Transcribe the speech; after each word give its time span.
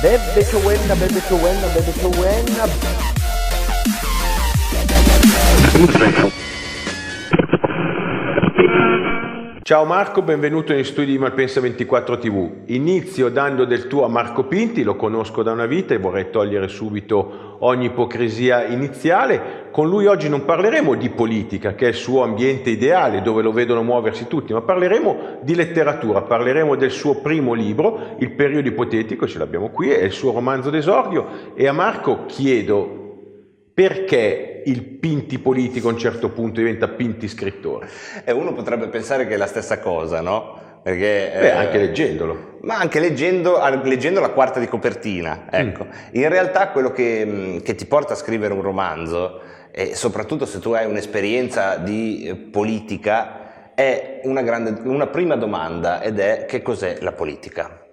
Bebe 0.00 0.44
che 0.44 0.56
wenna, 0.56 0.94
bebe 0.94 1.20
che 1.20 1.34
wenna, 1.34 1.66
bebe 1.74 1.92
che 1.92 2.06
wenna. 2.18 2.68
Ciao 9.68 9.84
Marco, 9.84 10.22
benvenuto 10.22 10.72
negli 10.72 10.82
studi 10.82 11.10
di 11.10 11.18
Malpensa 11.18 11.60
24 11.60 12.16
TV. 12.16 12.50
Inizio 12.68 13.28
dando 13.28 13.66
del 13.66 13.86
tuo 13.86 14.06
a 14.06 14.08
Marco 14.08 14.44
Pinti, 14.44 14.82
lo 14.82 14.96
conosco 14.96 15.42
da 15.42 15.52
una 15.52 15.66
vita 15.66 15.92
e 15.92 15.98
vorrei 15.98 16.30
togliere 16.30 16.68
subito 16.68 17.56
ogni 17.58 17.84
ipocrisia 17.84 18.64
iniziale. 18.64 19.66
Con 19.70 19.90
lui 19.90 20.06
oggi 20.06 20.30
non 20.30 20.46
parleremo 20.46 20.94
di 20.94 21.10
politica, 21.10 21.74
che 21.74 21.84
è 21.84 21.88
il 21.88 21.96
suo 21.96 22.22
ambiente 22.22 22.70
ideale, 22.70 23.20
dove 23.20 23.42
lo 23.42 23.52
vedono 23.52 23.82
muoversi 23.82 24.26
tutti, 24.26 24.54
ma 24.54 24.62
parleremo 24.62 25.40
di 25.42 25.54
letteratura, 25.54 26.22
parleremo 26.22 26.74
del 26.74 26.90
suo 26.90 27.16
primo 27.16 27.52
libro, 27.52 28.16
Il 28.20 28.30
periodo 28.30 28.68
ipotetico, 28.68 29.28
ce 29.28 29.36
l'abbiamo 29.36 29.68
qui, 29.68 29.90
è 29.90 30.02
il 30.02 30.12
suo 30.12 30.32
romanzo 30.32 30.70
d'esordio 30.70 31.52
e 31.54 31.66
a 31.66 31.72
Marco 31.72 32.24
chiedo 32.24 32.98
perché 33.74 34.47
il 34.66 34.82
Pinti 34.82 35.38
politico 35.38 35.88
a 35.88 35.92
un 35.92 35.98
certo 35.98 36.30
punto 36.30 36.60
diventa 36.60 36.88
Pinti 36.88 37.28
scrittore? 37.28 37.88
E 38.24 38.32
uno 38.32 38.52
potrebbe 38.52 38.88
pensare 38.88 39.26
che 39.26 39.34
è 39.34 39.36
la 39.36 39.46
stessa 39.46 39.78
cosa, 39.78 40.20
no? 40.20 40.66
Perché, 40.82 41.30
Beh, 41.32 41.46
eh, 41.46 41.50
anche 41.50 41.78
leggendolo. 41.78 42.58
Ma 42.62 42.78
anche 42.78 43.00
leggendo, 43.00 43.58
leggendo, 43.82 44.20
la 44.20 44.30
quarta 44.30 44.60
di 44.60 44.68
copertina, 44.68 45.46
ecco. 45.50 45.84
Mm. 45.84 45.90
In 46.12 46.28
realtà 46.28 46.68
quello 46.68 46.90
che, 46.90 47.24
mm, 47.26 47.58
che, 47.58 47.74
ti 47.74 47.86
porta 47.86 48.12
a 48.12 48.16
scrivere 48.16 48.54
un 48.54 48.62
romanzo, 48.62 49.40
e 49.70 49.94
soprattutto 49.94 50.46
se 50.46 50.58
tu 50.60 50.72
hai 50.72 50.86
un'esperienza 50.86 51.76
di 51.76 52.24
eh, 52.24 52.34
politica, 52.34 53.74
è 53.74 54.20
una, 54.24 54.42
grande, 54.42 54.80
una 54.84 55.06
prima 55.06 55.36
domanda 55.36 56.00
ed 56.00 56.18
è 56.18 56.46
che 56.46 56.62
cos'è 56.62 56.98
la 57.00 57.12
politica? 57.12 57.87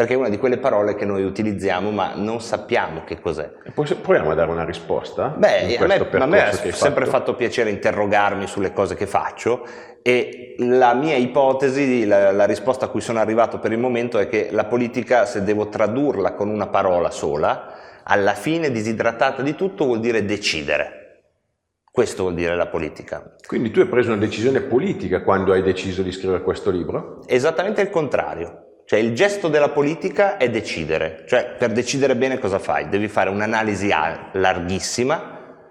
Perché 0.00 0.14
è 0.14 0.16
una 0.16 0.30
di 0.30 0.38
quelle 0.38 0.56
parole 0.56 0.94
che 0.94 1.04
noi 1.04 1.24
utilizziamo 1.24 1.90
ma 1.90 2.12
non 2.14 2.40
sappiamo 2.40 3.04
che 3.04 3.20
cos'è. 3.20 3.52
Proviamo 3.74 4.30
a 4.30 4.34
dare 4.34 4.50
una 4.50 4.64
risposta? 4.64 5.28
Beh, 5.28 5.76
a 5.76 5.86
me, 5.86 6.08
a 6.10 6.26
me 6.26 6.42
ha 6.42 6.52
sempre 6.52 7.04
fatto? 7.04 7.10
fatto 7.10 7.34
piacere 7.34 7.68
interrogarmi 7.68 8.46
sulle 8.46 8.72
cose 8.72 8.94
che 8.94 9.06
faccio 9.06 9.62
e 10.00 10.54
la 10.60 10.94
mia 10.94 11.16
ipotesi, 11.16 12.06
la, 12.06 12.32
la, 12.32 12.46
risposta 12.46 12.86
a 12.86 12.88
cui 12.88 13.02
sono 13.02 13.18
arrivato 13.18 13.58
per 13.58 13.72
il 13.72 13.78
momento 13.78 14.18
è 14.18 14.26
che 14.26 14.48
la 14.50 14.64
politica, 14.64 15.26
se 15.26 15.44
devo 15.44 15.68
tradurla 15.68 16.32
con 16.32 16.48
una 16.48 16.68
parola 16.68 17.10
sola, 17.10 17.74
alla 18.02 18.32
fine 18.32 18.70
disidratata 18.70 19.42
di 19.42 19.54
tutto 19.54 19.84
vuol 19.84 20.00
dire 20.00 20.24
decidere. 20.24 21.24
Questo 21.90 22.22
vuol 22.22 22.34
dire 22.36 22.56
la 22.56 22.68
politica. 22.68 23.34
Quindi 23.46 23.70
tu 23.70 23.80
hai 23.80 23.86
preso 23.86 24.12
una 24.12 24.20
decisione 24.20 24.62
politica 24.62 25.20
quando 25.20 25.52
hai 25.52 25.60
deciso 25.60 26.00
di 26.00 26.10
scrivere 26.10 26.42
questo 26.42 26.70
libro? 26.70 27.20
Esattamente 27.26 27.82
il 27.82 27.90
contrario. 27.90 28.68
Cioè 28.90 28.98
il 28.98 29.14
gesto 29.14 29.46
della 29.46 29.68
politica 29.68 30.36
è 30.36 30.50
decidere, 30.50 31.22
cioè 31.28 31.54
per 31.56 31.70
decidere 31.70 32.16
bene 32.16 32.40
cosa 32.40 32.58
fai? 32.58 32.88
Devi 32.88 33.06
fare 33.06 33.30
un'analisi 33.30 33.88
larghissima, 34.32 35.68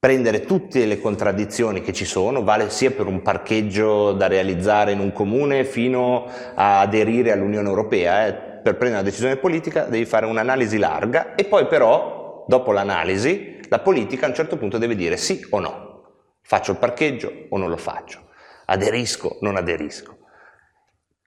prendere 0.00 0.40
tutte 0.40 0.84
le 0.84 1.00
contraddizioni 1.00 1.80
che 1.80 1.92
ci 1.92 2.04
sono, 2.04 2.42
vale 2.42 2.70
sia 2.70 2.90
per 2.90 3.06
un 3.06 3.22
parcheggio 3.22 4.10
da 4.14 4.26
realizzare 4.26 4.90
in 4.90 4.98
un 4.98 5.12
comune 5.12 5.64
fino 5.64 6.26
a 6.56 6.80
aderire 6.80 7.30
all'Unione 7.30 7.68
Europea. 7.68 8.26
Eh. 8.26 8.32
Per 8.32 8.74
prendere 8.74 8.94
una 8.94 9.02
decisione 9.02 9.36
politica 9.36 9.84
devi 9.84 10.04
fare 10.04 10.26
un'analisi 10.26 10.78
larga 10.78 11.36
e 11.36 11.44
poi 11.44 11.68
però, 11.68 12.44
dopo 12.48 12.72
l'analisi, 12.72 13.60
la 13.68 13.78
politica 13.78 14.26
a 14.26 14.30
un 14.30 14.34
certo 14.34 14.56
punto 14.56 14.76
deve 14.76 14.96
dire 14.96 15.16
sì 15.16 15.46
o 15.50 15.60
no. 15.60 16.02
Faccio 16.42 16.72
il 16.72 16.78
parcheggio 16.78 17.46
o 17.48 17.56
non 17.58 17.68
lo 17.68 17.76
faccio? 17.76 18.22
Aderisco 18.64 19.28
o 19.28 19.36
non 19.42 19.54
aderisco? 19.54 20.16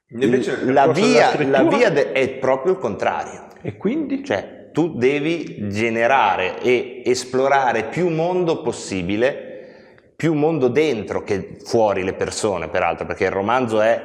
La 0.07 0.87
via, 0.87 1.31
la 1.47 1.63
via 1.63 1.89
de- 1.89 2.11
è 2.11 2.29
proprio 2.37 2.73
il 2.73 2.79
contrario. 2.79 3.47
E 3.61 3.75
quindi? 3.75 4.23
Cioè, 4.23 4.69
tu 4.71 4.95
devi 4.95 5.67
generare 5.69 6.61
e 6.61 7.01
esplorare 7.03 7.85
più 7.85 8.09
mondo 8.09 8.61
possibile, 8.61 10.11
più 10.15 10.33
mondo 10.33 10.67
dentro 10.67 11.23
che 11.23 11.57
fuori 11.63 12.03
le 12.03 12.13
persone, 12.13 12.67
peraltro, 12.67 13.05
perché 13.05 13.23
il 13.23 13.31
romanzo 13.31 13.81
è 13.81 14.03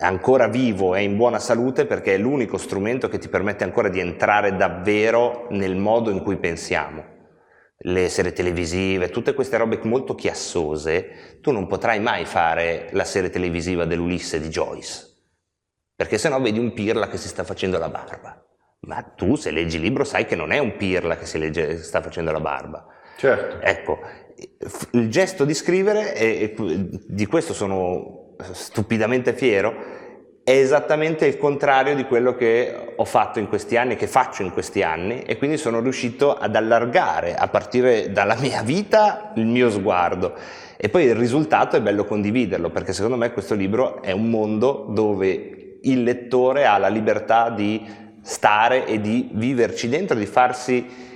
ancora 0.00 0.48
vivo 0.48 0.94
e 0.94 1.02
in 1.02 1.16
buona 1.16 1.38
salute 1.38 1.86
perché 1.86 2.14
è 2.14 2.18
l'unico 2.18 2.56
strumento 2.56 3.08
che 3.08 3.18
ti 3.18 3.28
permette 3.28 3.64
ancora 3.64 3.88
di 3.88 3.98
entrare 3.98 4.54
davvero 4.54 5.46
nel 5.50 5.76
modo 5.76 6.10
in 6.10 6.22
cui 6.22 6.36
pensiamo. 6.36 7.16
Le 7.78 8.08
serie 8.08 8.32
televisive, 8.32 9.08
tutte 9.08 9.34
queste 9.34 9.56
robe 9.56 9.78
molto 9.84 10.14
chiassose, 10.14 11.38
tu 11.40 11.52
non 11.52 11.66
potrai 11.66 12.00
mai 12.00 12.24
fare 12.26 12.88
la 12.90 13.04
serie 13.04 13.30
televisiva 13.30 13.84
dell'Ulisse 13.84 14.40
di 14.40 14.48
Joyce 14.48 15.07
perché 15.98 16.16
se 16.16 16.28
no 16.28 16.40
vedi 16.40 16.60
un 16.60 16.72
pirla 16.74 17.08
che 17.08 17.16
si 17.16 17.26
sta 17.26 17.42
facendo 17.42 17.76
la 17.76 17.88
barba. 17.88 18.40
Ma 18.82 19.02
tu 19.02 19.34
se 19.34 19.50
leggi 19.50 19.78
il 19.78 19.82
libro 19.82 20.04
sai 20.04 20.26
che 20.26 20.36
non 20.36 20.52
è 20.52 20.58
un 20.58 20.76
pirla 20.76 21.16
che 21.16 21.26
si 21.26 21.40
legge, 21.40 21.82
sta 21.82 22.00
facendo 22.00 22.30
la 22.30 22.38
barba. 22.38 22.86
Certo. 23.16 23.58
Ecco, 23.60 23.98
il 24.92 25.10
gesto 25.10 25.44
di 25.44 25.54
scrivere, 25.54 26.14
e 26.14 26.54
di 26.56 27.26
questo 27.26 27.52
sono 27.52 28.36
stupidamente 28.52 29.32
fiero, 29.32 29.74
è 30.44 30.52
esattamente 30.52 31.26
il 31.26 31.36
contrario 31.36 31.96
di 31.96 32.04
quello 32.04 32.36
che 32.36 32.92
ho 32.94 33.04
fatto 33.04 33.40
in 33.40 33.48
questi 33.48 33.76
anni, 33.76 33.96
che 33.96 34.06
faccio 34.06 34.44
in 34.44 34.52
questi 34.52 34.84
anni, 34.84 35.22
e 35.22 35.36
quindi 35.36 35.56
sono 35.56 35.80
riuscito 35.80 36.32
ad 36.32 36.54
allargare, 36.54 37.34
a 37.34 37.48
partire 37.48 38.12
dalla 38.12 38.36
mia 38.36 38.62
vita, 38.62 39.32
il 39.34 39.46
mio 39.46 39.68
sguardo. 39.68 40.36
E 40.76 40.88
poi 40.90 41.06
il 41.06 41.16
risultato 41.16 41.74
è 41.74 41.80
bello 41.80 42.04
condividerlo, 42.04 42.70
perché 42.70 42.92
secondo 42.92 43.16
me 43.16 43.32
questo 43.32 43.56
libro 43.56 44.00
è 44.00 44.12
un 44.12 44.30
mondo 44.30 44.86
dove 44.90 45.56
il 45.82 46.02
lettore 46.02 46.66
ha 46.66 46.78
la 46.78 46.88
libertà 46.88 47.50
di 47.50 47.84
stare 48.22 48.86
e 48.86 49.00
di 49.00 49.30
viverci 49.32 49.88
dentro, 49.88 50.16
di 50.16 50.26
farsi 50.26 51.06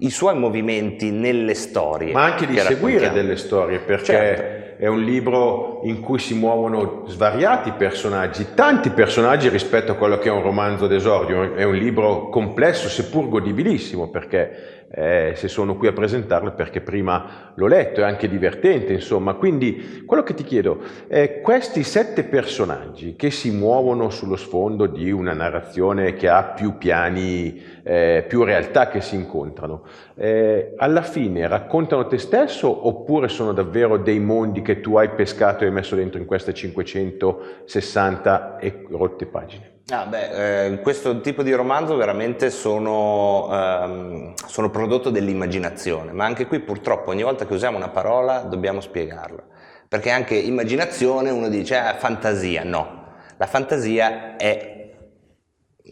i 0.00 0.10
suoi 0.10 0.36
movimenti 0.36 1.10
nelle 1.10 1.54
storie. 1.54 2.12
Ma 2.12 2.24
anche 2.24 2.46
di 2.46 2.56
seguire 2.58 3.10
delle 3.10 3.36
storie, 3.36 3.78
perché 3.78 4.04
certo. 4.04 4.84
è 4.84 4.86
un 4.86 5.02
libro 5.02 5.80
in 5.84 6.00
cui 6.00 6.18
si 6.18 6.34
muovono 6.34 7.04
svariati 7.06 7.72
personaggi, 7.72 8.48
tanti 8.54 8.90
personaggi 8.90 9.48
rispetto 9.48 9.92
a 9.92 9.94
quello 9.96 10.18
che 10.18 10.28
è 10.28 10.32
un 10.32 10.42
romanzo 10.42 10.86
d'esordio. 10.86 11.54
È 11.54 11.64
un 11.64 11.74
libro 11.74 12.28
complesso, 12.28 12.88
seppur 12.88 13.28
godibilissimo, 13.28 14.08
perché 14.08 14.77
eh, 14.90 15.32
se 15.36 15.48
sono 15.48 15.76
qui 15.76 15.86
a 15.86 15.92
presentarlo 15.92 16.52
perché 16.52 16.80
prima 16.80 17.52
l'ho 17.54 17.66
letto, 17.66 18.00
è 18.00 18.04
anche 18.04 18.28
divertente, 18.28 18.94
insomma. 18.94 19.34
Quindi 19.34 20.02
quello 20.06 20.22
che 20.22 20.34
ti 20.34 20.44
chiedo 20.44 20.80
è 21.06 21.40
questi 21.40 21.82
sette 21.82 22.24
personaggi 22.24 23.16
che 23.16 23.30
si 23.30 23.50
muovono 23.50 24.10
sullo 24.10 24.36
sfondo 24.36 24.86
di 24.86 25.10
una 25.10 25.34
narrazione 25.34 26.14
che 26.14 26.28
ha 26.28 26.44
più 26.44 26.78
piani, 26.78 27.62
eh, 27.82 28.24
più 28.26 28.44
realtà 28.44 28.88
che 28.88 29.00
si 29.00 29.14
incontrano, 29.14 29.82
eh, 30.14 30.74
alla 30.76 31.02
fine 31.02 31.46
raccontano 31.46 32.06
te 32.06 32.18
stesso 32.18 32.86
oppure 32.86 33.28
sono 33.28 33.52
davvero 33.52 33.98
dei 33.98 34.18
mondi 34.18 34.62
che 34.62 34.80
tu 34.80 34.96
hai 34.96 35.10
pescato 35.10 35.64
e 35.64 35.70
messo 35.70 35.96
dentro 35.96 36.18
in 36.18 36.26
queste 36.26 36.54
560 36.54 38.58
e 38.58 38.86
rotte 38.88 39.26
pagine? 39.26 39.77
Ah, 39.90 40.04
beh, 40.04 40.66
eh, 40.66 40.80
questo 40.80 41.22
tipo 41.22 41.42
di 41.42 41.50
romanzo 41.54 41.96
veramente 41.96 42.50
sono, 42.50 43.48
ehm, 43.50 44.34
sono, 44.46 44.68
prodotto 44.68 45.08
dell'immaginazione, 45.08 46.12
ma 46.12 46.26
anche 46.26 46.46
qui 46.46 46.60
purtroppo 46.60 47.08
ogni 47.08 47.22
volta 47.22 47.46
che 47.46 47.54
usiamo 47.54 47.78
una 47.78 47.88
parola 47.88 48.40
dobbiamo 48.40 48.82
spiegarla, 48.82 49.42
perché 49.88 50.10
anche 50.10 50.34
immaginazione 50.34 51.30
uno 51.30 51.48
dice 51.48 51.76
ah, 51.76 51.94
fantasia, 51.94 52.64
no, 52.64 53.14
la 53.38 53.46
fantasia 53.46 54.36
è 54.36 54.92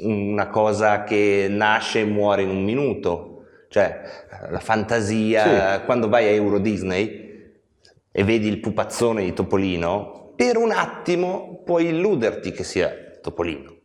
una 0.02 0.48
cosa 0.48 1.02
che 1.02 1.46
nasce 1.48 2.00
e 2.00 2.04
muore 2.04 2.42
in 2.42 2.50
un 2.50 2.64
minuto, 2.64 3.44
cioè 3.70 4.02
la 4.50 4.60
fantasia, 4.60 5.78
sì. 5.78 5.84
quando 5.86 6.10
vai 6.10 6.26
a 6.26 6.32
Euro 6.32 6.58
Disney 6.58 7.54
e 8.12 8.24
vedi 8.24 8.46
il 8.46 8.60
pupazzone 8.60 9.24
di 9.24 9.32
Topolino, 9.32 10.34
per 10.36 10.58
un 10.58 10.70
attimo 10.70 11.62
puoi 11.64 11.86
illuderti 11.86 12.52
che 12.52 12.62
sia 12.62 12.94
Topolino 13.22 13.75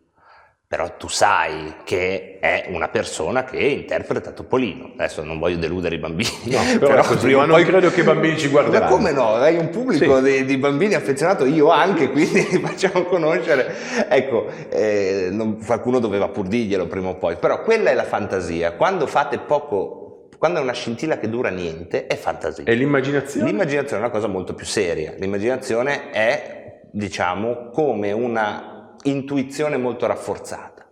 però 0.72 0.96
tu 0.96 1.10
sai 1.10 1.74
che 1.84 2.38
è 2.40 2.68
una 2.70 2.88
persona 2.88 3.44
che 3.44 3.58
interpreta 3.58 4.32
Topolino. 4.32 4.94
Adesso 4.94 5.22
non 5.22 5.38
voglio 5.38 5.58
deludere 5.58 5.96
i 5.96 5.98
bambini, 5.98 6.30
no, 6.46 6.60
però, 6.80 6.88
però 6.88 7.04
così, 7.04 7.34
ma 7.36 7.44
non 7.44 7.58
poi... 7.58 7.66
credo 7.66 7.92
che 7.92 8.00
i 8.00 8.04
bambini 8.04 8.38
ci 8.38 8.48
guarderanno. 8.48 8.86
Ma 8.86 8.90
come 8.90 9.12
no? 9.12 9.34
Hai 9.34 9.58
un 9.58 9.70
pubblico 9.70 10.24
sì. 10.24 10.32
di, 10.32 10.46
di, 10.46 10.56
bambini 10.56 10.94
affezionato, 10.94 11.44
io 11.44 11.72
anche, 11.72 12.10
quindi 12.10 12.48
li 12.50 12.60
facciamo 12.66 13.04
conoscere. 13.04 13.76
Ecco, 14.08 14.48
eh, 14.70 15.28
non, 15.30 15.62
qualcuno 15.62 16.00
doveva 16.00 16.30
pur 16.30 16.48
dirglielo 16.48 16.88
prima 16.88 17.10
o 17.10 17.16
poi, 17.16 17.36
però 17.36 17.64
quella 17.64 17.90
è 17.90 17.94
la 17.94 18.06
fantasia. 18.06 18.72
Quando 18.72 19.08
fate 19.08 19.40
poco 19.40 20.30
quando 20.38 20.60
è 20.60 20.64
una 20.64 20.72
scintilla 20.72 21.18
che 21.18 21.28
dura 21.30 21.50
niente, 21.50 22.08
è 22.08 22.16
fantasia. 22.16 22.64
E 22.64 22.74
l'immaginazione? 22.76 23.46
L'immaginazione 23.46 24.02
è 24.02 24.06
una 24.06 24.14
cosa 24.14 24.28
molto 24.28 24.54
più 24.54 24.66
seria. 24.66 25.16
L'immaginazione 25.18 26.12
è, 26.12 26.80
diciamo, 26.94 27.72
come 27.72 28.14
una 28.14 28.71
intuizione 29.04 29.78
molto 29.78 30.08
rafforzata, 30.08 30.90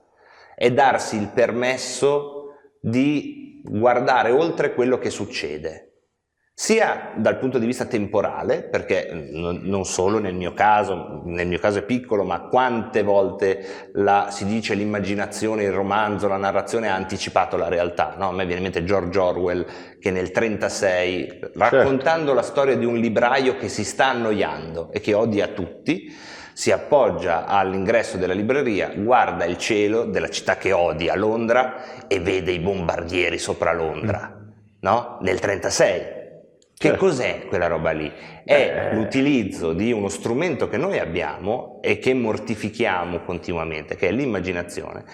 è 0.55 0.71
darsi 0.71 1.17
il 1.17 1.29
permesso 1.29 2.55
di 2.81 3.61
guardare 3.63 4.31
oltre 4.31 4.73
quello 4.73 4.97
che 4.97 5.09
succede, 5.09 5.89
sia 6.59 7.13
dal 7.15 7.37
punto 7.37 7.57
di 7.57 7.65
vista 7.65 7.85
temporale, 7.85 8.63
perché 8.63 9.09
non 9.13 9.85
solo 9.85 10.19
nel 10.19 10.35
mio 10.35 10.51
caso, 10.51 11.21
nel 11.23 11.47
mio 11.47 11.57
caso 11.57 11.79
è 11.79 11.83
piccolo, 11.83 12.25
ma 12.25 12.41
quante 12.49 13.01
volte 13.01 13.91
la, 13.93 14.27
si 14.29 14.43
dice 14.43 14.73
l'immaginazione, 14.73 15.63
il 15.63 15.71
romanzo, 15.71 16.27
la 16.27 16.35
narrazione 16.35 16.89
ha 16.89 16.95
anticipato 16.95 17.55
la 17.55 17.69
realtà, 17.69 18.15
no? 18.17 18.27
a 18.27 18.33
me 18.33 18.43
viene 18.45 18.57
in 18.57 18.63
mente 18.63 18.83
George 18.83 19.17
Orwell 19.17 19.65
che 19.99 20.11
nel 20.11 20.31
1936, 20.33 21.51
raccontando 21.53 22.25
certo. 22.25 22.33
la 22.33 22.41
storia 22.41 22.75
di 22.75 22.83
un 22.83 22.97
libraio 22.97 23.55
che 23.55 23.69
si 23.69 23.85
sta 23.85 24.07
annoiando 24.07 24.91
e 24.91 24.99
che 24.99 25.13
odia 25.13 25.47
tutti, 25.47 26.13
si 26.59 26.73
appoggia 26.73 27.45
all'ingresso 27.45 28.17
della 28.17 28.33
libreria, 28.33 28.91
guarda 28.93 29.45
il 29.45 29.57
cielo 29.57 30.03
della 30.03 30.27
città 30.27 30.57
che 30.57 30.73
odia, 30.73 31.15
Londra, 31.15 32.05
e 32.05 32.19
vede 32.19 32.51
i 32.51 32.59
bombardieri 32.59 33.37
sopra 33.37 33.71
Londra, 33.71 34.37
mm. 34.37 34.49
no? 34.81 35.19
Nel 35.21 35.39
36. 35.39 35.99
Che 35.99 36.07
certo. 36.75 36.97
cos'è 36.97 37.45
quella 37.47 37.67
roba 37.67 37.91
lì? 37.91 38.11
È 38.43 38.89
eh. 38.91 38.93
l'utilizzo 38.93 39.71
di 39.71 39.93
uno 39.93 40.09
strumento 40.09 40.67
che 40.67 40.75
noi 40.75 40.99
abbiamo 40.99 41.79
e 41.81 41.97
che 41.97 42.13
mortifichiamo 42.13 43.21
continuamente, 43.21 43.95
che 43.95 44.09
è 44.09 44.11
l'immaginazione, 44.11 45.05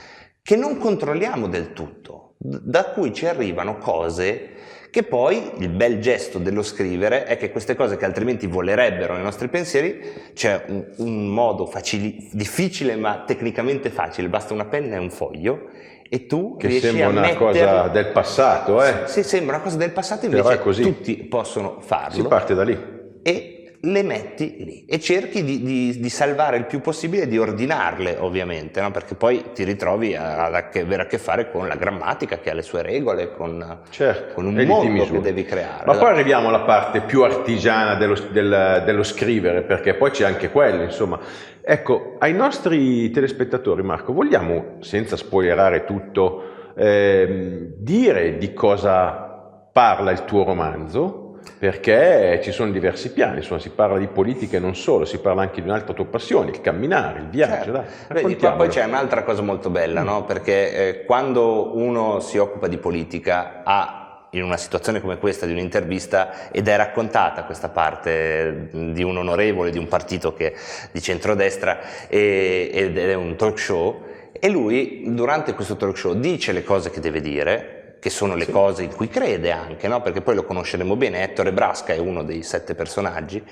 che 0.41 0.56
non 0.56 0.80
controlliamo 0.80 1.48
del 1.48 1.74
tutto, 1.74 2.38
da 2.39 2.86
cui 2.86 3.13
ci 3.13 3.27
arrivano 3.27 3.77
cose 3.77 4.55
che 4.95 5.03
poi 5.03 5.51
il 5.57 5.68
bel 5.68 6.00
gesto 6.00 6.39
dello 6.39 6.63
scrivere 6.63 7.25
è 7.25 7.36
che 7.36 7.51
queste 7.51 7.75
cose 7.75 7.97
che 7.97 8.06
altrimenti 8.06 8.47
volerebbero 8.47 9.13
nei 9.15 9.24
nostri 9.24 9.50
pensieri, 9.50 10.00
c'è 10.33 10.63
un, 10.68 10.86
un 10.95 11.27
modo 11.27 11.65
facili, 11.65 12.30
difficile 12.31 12.95
ma 12.95 13.25
tecnicamente 13.27 13.89
facile, 13.89 14.30
basta 14.30 14.53
una 14.53 14.63
penna 14.63 14.95
e 14.95 15.00
un 15.00 15.09
foglio 15.09 15.68
e 16.07 16.27
tu 16.27 16.56
che 16.56 16.80
sembra 16.80 17.09
una 17.09 17.36
cosa 17.36 17.89
del 17.89 18.07
passato, 18.13 18.81
eh? 18.81 19.01
Sì, 19.07 19.24
sembra 19.24 19.56
una 19.56 19.63
cosa 19.65 19.75
del 19.75 19.92
passato, 19.92 20.27
invece 20.27 20.62
tutti 20.62 21.15
possono 21.25 21.81
farlo. 21.81 22.15
Si 22.15 22.24
parte 22.25 22.53
da 22.53 22.63
lì. 22.63 22.80
E 23.21 23.55
le 23.86 24.04
metti 24.04 24.64
lì 24.64 24.86
e 24.86 25.00
cerchi 25.00 25.44
di, 25.44 25.62
di, 25.62 26.00
di, 26.00 26.10
salvare 26.10 26.58
il 26.58 26.66
più 26.66 26.82
possibile, 26.82 27.28
di 27.28 27.38
ordinarle 27.38 28.18
ovviamente, 28.20 28.82
no? 28.82 28.92
perché 28.92 29.16
poi 29.16 29.52
ti 29.54 29.64
ritrovi 29.64 30.16
ad 30.16 30.54
avere 30.54 31.04
a 31.04 31.06
che 31.06 31.18
fare 31.18 31.52
con 31.52 31.68
la 31.68 31.76
grammatica 31.76 32.40
che 32.40 32.50
ha 32.50 32.54
le 32.54 32.62
sue 32.62 32.82
regole, 32.82 33.32
con, 33.32 33.82
certo, 33.90 34.34
con 34.34 34.46
un 34.46 34.56
mondo 34.66 35.06
che 35.06 35.22
devi 35.22 35.46
creare. 35.46 35.84
Ma 35.86 35.96
poi 35.98 36.10
arriviamo 36.10 36.48
alla 36.48 36.62
parte 36.62 37.02
più 37.02 37.24
artigiana 37.24 37.96
dello, 37.96 38.16
del, 38.32 38.84
dello 38.86 39.04
scrivere, 39.04 39.62
perché 39.62 39.94
poi 39.94 40.12
c'è 40.12 40.26
anche 40.26 40.50
quello, 40.50 40.84
insomma. 40.84 41.20
Ecco, 41.62 42.16
ai 42.20 42.34
nostri 42.34 43.10
telespettatori, 43.12 43.82
Marco, 43.82 44.14
vogliamo, 44.14 44.78
senza 44.82 45.16
spoilerare 45.16 45.84
tutto, 45.84 46.74
eh, 46.76 47.74
dire 47.78 48.38
di 48.38 48.54
cosa 48.54 49.70
parla 49.72 50.12
il 50.12 50.26
tuo 50.26 50.44
romanzo? 50.44 51.25
Perché 51.57 52.39
ci 52.44 52.51
sono 52.51 52.71
diversi 52.71 53.12
piani, 53.12 53.38
insomma, 53.38 53.59
si 53.59 53.69
parla 53.69 53.97
di 53.97 54.07
politica 54.07 54.57
e 54.57 54.59
non 54.59 54.75
solo, 54.75 55.06
si 55.06 55.19
parla 55.19 55.42
anche 55.42 55.62
di 55.62 55.68
un'altra 55.68 55.94
tua 55.94 56.06
passione, 56.06 56.51
il 56.51 56.62
camminare, 56.62 57.19
il 57.19 57.30
viaggio. 57.30 57.74
Certo. 57.74 58.13
Vedi, 58.13 58.36
poi 58.36 58.68
c'è 58.68 58.83
un'altra 58.83 59.24
cosa 59.24 59.42
molto 59.42 59.69
bella, 59.69 60.01
mm. 60.01 60.06
no? 60.06 60.24
perché 60.25 60.74
eh, 60.74 61.06
quando 61.06 61.75
uno 61.77 62.19
si 62.19 62.38
occupa 62.38 62.68
di 62.68 62.77
politica 62.77 63.62
ha 63.63 64.06
in 64.31 64.44
una 64.44 64.57
situazione 64.57 65.01
come 65.01 65.18
questa 65.18 65.45
di 65.45 65.53
un'intervista 65.53 66.51
ed 66.51 66.68
è 66.68 66.75
raccontata 66.75 67.45
questa 67.45 67.69
parte 67.69 68.68
di 68.71 69.01
un 69.01 69.18
onorevole 69.18 69.71
di 69.71 69.77
un 69.77 69.88
partito 69.88 70.33
che, 70.33 70.53
di 70.91 71.01
centrodestra 71.01 72.07
e, 72.07 72.69
ed 72.71 72.98
è 72.98 73.13
un 73.13 73.36
talk 73.36 73.57
show 73.57 74.03
e 74.31 74.50
lui 74.50 75.03
durante 75.07 75.53
questo 75.53 75.77
talk 75.77 75.98
show 75.98 76.13
dice 76.13 76.51
le 76.51 76.63
cose 76.63 76.89
che 76.89 77.00
deve 77.00 77.21
dire 77.21 77.75
che 78.06 78.12
sono 78.12 78.36
le 78.36 78.46
sì. 78.46 78.52
cose 78.52 78.84
in 78.84 78.94
cui 78.94 79.07
crede 79.07 79.50
anche, 79.50 79.88
no? 79.88 80.00
perché 80.00 80.22
poi 80.22 80.36
lo 80.36 80.44
conosceremo 80.44 80.96
bene, 80.96 81.24
Ettore 81.24 81.52
Brasca 81.52 81.92
è 81.92 81.98
uno 81.98 82.24
dei 82.24 82.44
sette 82.44 82.75
personaggi, 82.75 83.44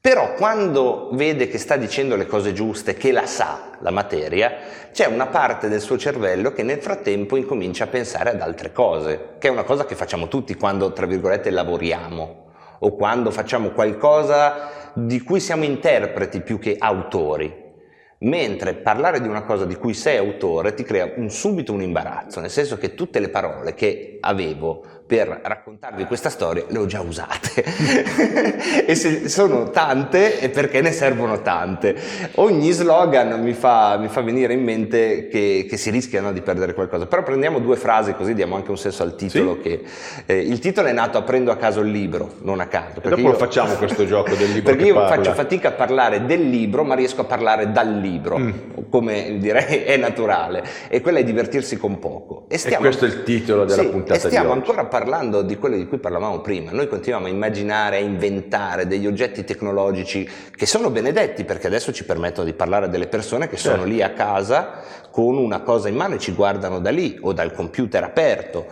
però 0.00 0.34
quando 0.34 1.10
vede 1.12 1.46
che 1.46 1.58
sta 1.58 1.76
dicendo 1.76 2.16
le 2.16 2.26
cose 2.26 2.52
giuste, 2.52 2.94
che 2.94 3.12
la 3.12 3.24
sa 3.26 3.76
la 3.78 3.92
materia, 3.92 4.52
c'è 4.90 5.06
una 5.06 5.28
parte 5.28 5.68
del 5.68 5.80
suo 5.80 5.96
cervello 5.96 6.50
che 6.50 6.64
nel 6.64 6.80
frattempo 6.80 7.36
incomincia 7.36 7.84
a 7.84 7.86
pensare 7.86 8.30
ad 8.30 8.40
altre 8.40 8.72
cose, 8.72 9.36
che 9.38 9.46
è 9.46 9.50
una 9.52 9.62
cosa 9.62 9.86
che 9.86 9.94
facciamo 9.94 10.26
tutti 10.26 10.56
quando, 10.56 10.92
tra 10.92 11.06
virgolette, 11.06 11.50
lavoriamo 11.50 12.46
o 12.80 12.96
quando 12.96 13.30
facciamo 13.30 13.70
qualcosa 13.70 14.90
di 14.92 15.20
cui 15.20 15.38
siamo 15.38 15.62
interpreti 15.62 16.40
più 16.40 16.58
che 16.58 16.74
autori. 16.76 17.63
Mentre 18.24 18.74
parlare 18.74 19.20
di 19.20 19.28
una 19.28 19.42
cosa 19.42 19.66
di 19.66 19.74
cui 19.74 19.92
sei 19.92 20.16
autore 20.16 20.72
ti 20.72 20.82
crea 20.82 21.12
un, 21.16 21.30
subito 21.30 21.74
un 21.74 21.82
imbarazzo, 21.82 22.40
nel 22.40 22.48
senso 22.48 22.78
che 22.78 22.94
tutte 22.94 23.20
le 23.20 23.28
parole 23.28 23.74
che 23.74 24.16
avevo 24.20 24.82
per 25.06 25.40
raccontarvi 25.42 26.06
questa 26.06 26.30
storia 26.30 26.64
le 26.68 26.78
ho 26.78 26.86
già 26.86 27.02
usate 27.02 27.62
e 28.86 28.94
se 28.94 29.28
sono 29.28 29.68
tante 29.68 30.38
è 30.38 30.48
perché 30.48 30.80
ne 30.80 30.92
servono 30.92 31.42
tante 31.42 31.94
ogni 32.36 32.70
slogan 32.70 33.42
mi 33.42 33.52
fa, 33.52 33.98
mi 33.98 34.08
fa 34.08 34.22
venire 34.22 34.54
in 34.54 34.62
mente 34.62 35.28
che, 35.28 35.66
che 35.68 35.76
si 35.76 35.90
rischia 35.90 36.22
no, 36.22 36.32
di 36.32 36.40
perdere 36.40 36.72
qualcosa 36.72 37.04
però 37.04 37.22
prendiamo 37.22 37.58
due 37.58 37.76
frasi 37.76 38.14
così 38.14 38.32
diamo 38.32 38.56
anche 38.56 38.70
un 38.70 38.78
senso 38.78 39.02
al 39.02 39.14
titolo 39.14 39.56
sì? 39.56 39.60
che, 39.60 39.84
eh, 40.24 40.38
il 40.38 40.58
titolo 40.58 40.88
è 40.88 40.92
nato 40.92 41.18
aprendo 41.18 41.50
a 41.50 41.56
caso 41.56 41.80
il 41.80 41.90
libro 41.90 42.36
non 42.40 42.60
a 42.60 42.66
caso 42.66 43.02
e 43.02 43.08
dopo 43.08 43.20
io, 43.20 43.30
lo 43.30 43.36
facciamo 43.36 43.74
questo 43.74 44.06
gioco 44.06 44.34
del 44.34 44.52
libro 44.52 44.72
perché 44.72 44.86
io 44.86 44.94
parla. 44.94 45.16
faccio 45.16 45.34
fatica 45.34 45.68
a 45.68 45.72
parlare 45.72 46.24
del 46.24 46.48
libro 46.48 46.82
ma 46.82 46.94
riesco 46.94 47.20
a 47.20 47.24
parlare 47.24 47.70
dal 47.70 47.92
libro 47.92 48.38
mm. 48.38 48.50
Come 48.94 49.38
direi 49.38 49.82
è 49.82 49.96
naturale 49.96 50.62
e 50.88 51.00
quello 51.00 51.18
è 51.18 51.24
divertirsi 51.24 51.76
con 51.76 51.98
poco 51.98 52.44
e, 52.48 52.58
stiamo, 52.58 52.76
e 52.76 52.80
questo 52.86 53.06
è 53.06 53.08
il 53.08 53.24
titolo 53.24 53.64
della 53.64 53.82
sì, 53.82 53.88
puntata 53.88 54.14
e 54.14 54.18
stiamo 54.18 54.52
di 54.52 54.58
oggi. 54.58 54.58
ancora 54.60 54.86
parlando 54.86 55.42
di 55.42 55.58
quello 55.58 55.74
di 55.74 55.88
cui 55.88 55.98
parlavamo 55.98 56.40
prima, 56.40 56.70
noi 56.70 56.86
continuiamo 56.86 57.26
a 57.26 57.28
immaginare, 57.28 57.96
a 57.96 57.98
inventare 57.98 58.86
degli 58.86 59.08
oggetti 59.08 59.42
tecnologici 59.42 60.28
che 60.54 60.66
sono 60.66 60.90
benedetti 60.90 61.42
perché 61.42 61.66
adesso 61.66 61.92
ci 61.92 62.04
permettono 62.04 62.46
di 62.46 62.52
parlare 62.52 62.88
delle 62.88 63.08
persone 63.08 63.48
che 63.48 63.56
certo. 63.56 63.78
sono 63.78 63.90
lì 63.90 64.00
a 64.00 64.12
casa 64.12 64.82
con 65.10 65.38
una 65.38 65.62
cosa 65.62 65.88
in 65.88 65.96
mano 65.96 66.14
e 66.14 66.18
ci 66.20 66.32
guardano 66.32 66.78
da 66.78 66.90
lì 66.90 67.18
o 67.20 67.32
dal 67.32 67.52
computer 67.52 68.04
aperto. 68.04 68.64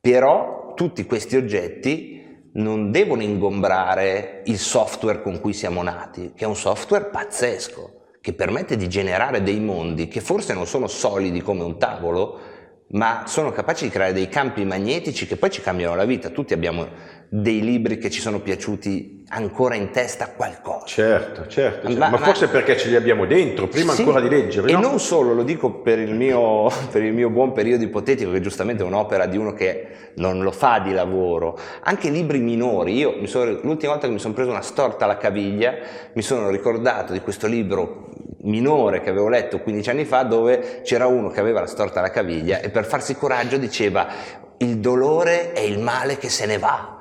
Però 0.00 0.72
tutti 0.74 1.04
questi 1.04 1.36
oggetti 1.36 2.48
non 2.54 2.90
devono 2.90 3.22
ingombrare 3.22 4.42
il 4.46 4.58
software 4.58 5.22
con 5.22 5.38
cui 5.38 5.52
siamo 5.52 5.84
nati, 5.84 6.32
che 6.34 6.44
è 6.44 6.48
un 6.48 6.56
software 6.56 7.04
pazzesco, 7.04 7.98
che 8.20 8.32
permette 8.34 8.76
di 8.76 8.88
generare 8.88 9.42
dei 9.42 9.60
mondi 9.60 10.08
che 10.08 10.20
forse 10.20 10.52
non 10.52 10.66
sono 10.66 10.86
solidi 10.86 11.40
come 11.40 11.62
un 11.62 11.78
tavolo, 11.78 12.38
ma 12.88 13.24
sono 13.26 13.50
capaci 13.50 13.84
di 13.84 13.90
creare 13.90 14.12
dei 14.12 14.28
campi 14.28 14.64
magnetici 14.64 15.26
che 15.26 15.36
poi 15.36 15.50
ci 15.50 15.60
cambiano 15.60 15.94
la 15.94 16.04
vita. 16.04 16.30
Tutti 16.30 16.52
abbiamo 16.52 16.88
dei 17.28 17.60
libri 17.60 17.98
che 17.98 18.10
ci 18.10 18.20
sono 18.20 18.40
piaciuti 18.40 19.19
ancora 19.32 19.74
in 19.74 19.90
testa 19.90 20.28
qualcosa. 20.28 20.86
Certo, 20.86 21.46
certo, 21.46 21.86
certo. 21.86 21.98
Ma, 21.98 22.08
ma, 22.08 22.18
forse 22.18 22.46
ma, 22.46 22.52
perché 22.52 22.76
ce 22.76 22.88
li 22.88 22.96
abbiamo 22.96 23.26
dentro, 23.26 23.68
prima 23.68 23.92
sì, 23.92 24.00
ancora 24.00 24.20
di 24.20 24.28
leggere. 24.28 24.68
E 24.68 24.72
no? 24.72 24.80
non 24.80 25.00
solo, 25.00 25.34
lo 25.34 25.42
dico 25.42 25.70
per 25.70 25.98
il, 25.98 26.14
mio, 26.14 26.68
per 26.90 27.02
il 27.02 27.12
mio 27.12 27.30
buon 27.30 27.52
periodo 27.52 27.84
ipotetico, 27.84 28.30
che 28.32 28.40
giustamente 28.40 28.82
è 28.82 28.86
un'opera 28.86 29.26
di 29.26 29.36
uno 29.36 29.52
che 29.52 29.86
non 30.14 30.42
lo 30.42 30.50
fa 30.50 30.80
di 30.80 30.92
lavoro, 30.92 31.58
anche 31.82 32.10
libri 32.10 32.40
minori. 32.40 32.96
Io 32.96 33.26
sono, 33.26 33.58
l'ultima 33.62 33.92
volta 33.92 34.08
che 34.08 34.12
mi 34.12 34.18
sono 34.18 34.34
preso 34.34 34.50
una 34.50 34.62
storta 34.62 35.04
alla 35.04 35.16
caviglia, 35.16 35.74
mi 36.12 36.22
sono 36.22 36.50
ricordato 36.50 37.12
di 37.12 37.20
questo 37.20 37.46
libro 37.46 38.08
minore 38.42 39.00
che 39.00 39.10
avevo 39.10 39.28
letto 39.28 39.60
15 39.60 39.90
anni 39.90 40.04
fa 40.06 40.22
dove 40.22 40.80
c'era 40.82 41.06
uno 41.06 41.28
che 41.28 41.40
aveva 41.40 41.60
la 41.60 41.66
storta 41.66 41.98
alla 41.98 42.10
caviglia 42.10 42.60
e 42.60 42.70
per 42.70 42.86
farsi 42.86 43.14
coraggio 43.14 43.58
diceva 43.58 44.06
il 44.56 44.78
dolore 44.78 45.52
è 45.52 45.60
il 45.60 45.78
male 45.78 46.16
che 46.16 46.30
se 46.30 46.46
ne 46.46 46.56
va 46.56 47.00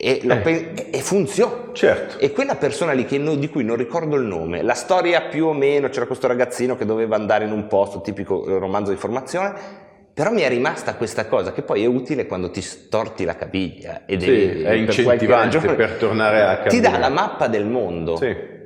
e, 0.00 0.20
eh. 0.26 0.74
e 0.90 1.00
funziona. 1.00 1.68
Certo. 1.72 2.18
E 2.18 2.32
quella 2.32 2.54
persona 2.54 2.92
lì 2.92 3.06
no, 3.18 3.34
di 3.34 3.48
cui 3.48 3.62
non 3.62 3.76
ricordo 3.76 4.16
il 4.16 4.22
nome, 4.22 4.62
la 4.62 4.74
storia 4.74 5.22
più 5.22 5.46
o 5.46 5.52
meno, 5.52 5.90
c'era 5.90 6.06
questo 6.06 6.26
ragazzino 6.26 6.76
che 6.76 6.86
doveva 6.86 7.16
andare 7.16 7.44
in 7.44 7.52
un 7.52 7.66
posto, 7.66 8.00
tipico 8.00 8.46
eh, 8.46 8.58
romanzo 8.58 8.90
di 8.92 8.96
formazione, 8.96 9.52
però 10.14 10.32
mi 10.32 10.40
è 10.40 10.48
rimasta 10.48 10.94
questa 10.94 11.26
cosa 11.26 11.52
che 11.52 11.62
poi 11.62 11.82
è 11.82 11.86
utile 11.86 12.26
quando 12.26 12.50
ti 12.50 12.62
storti 12.62 13.24
la 13.24 13.36
caviglia 13.36 14.02
ed 14.06 14.22
sì, 14.22 14.62
è 14.62 14.72
incentivante 14.72 15.58
per, 15.58 15.76
per 15.76 15.92
tornare 15.92 16.42
a 16.42 16.56
camminare. 16.58 16.68
Ti 16.70 16.80
dà 16.80 16.98
la 16.98 17.08
mappa 17.10 17.46
del 17.46 17.66
mondo. 17.66 18.16
Sì 18.16 18.58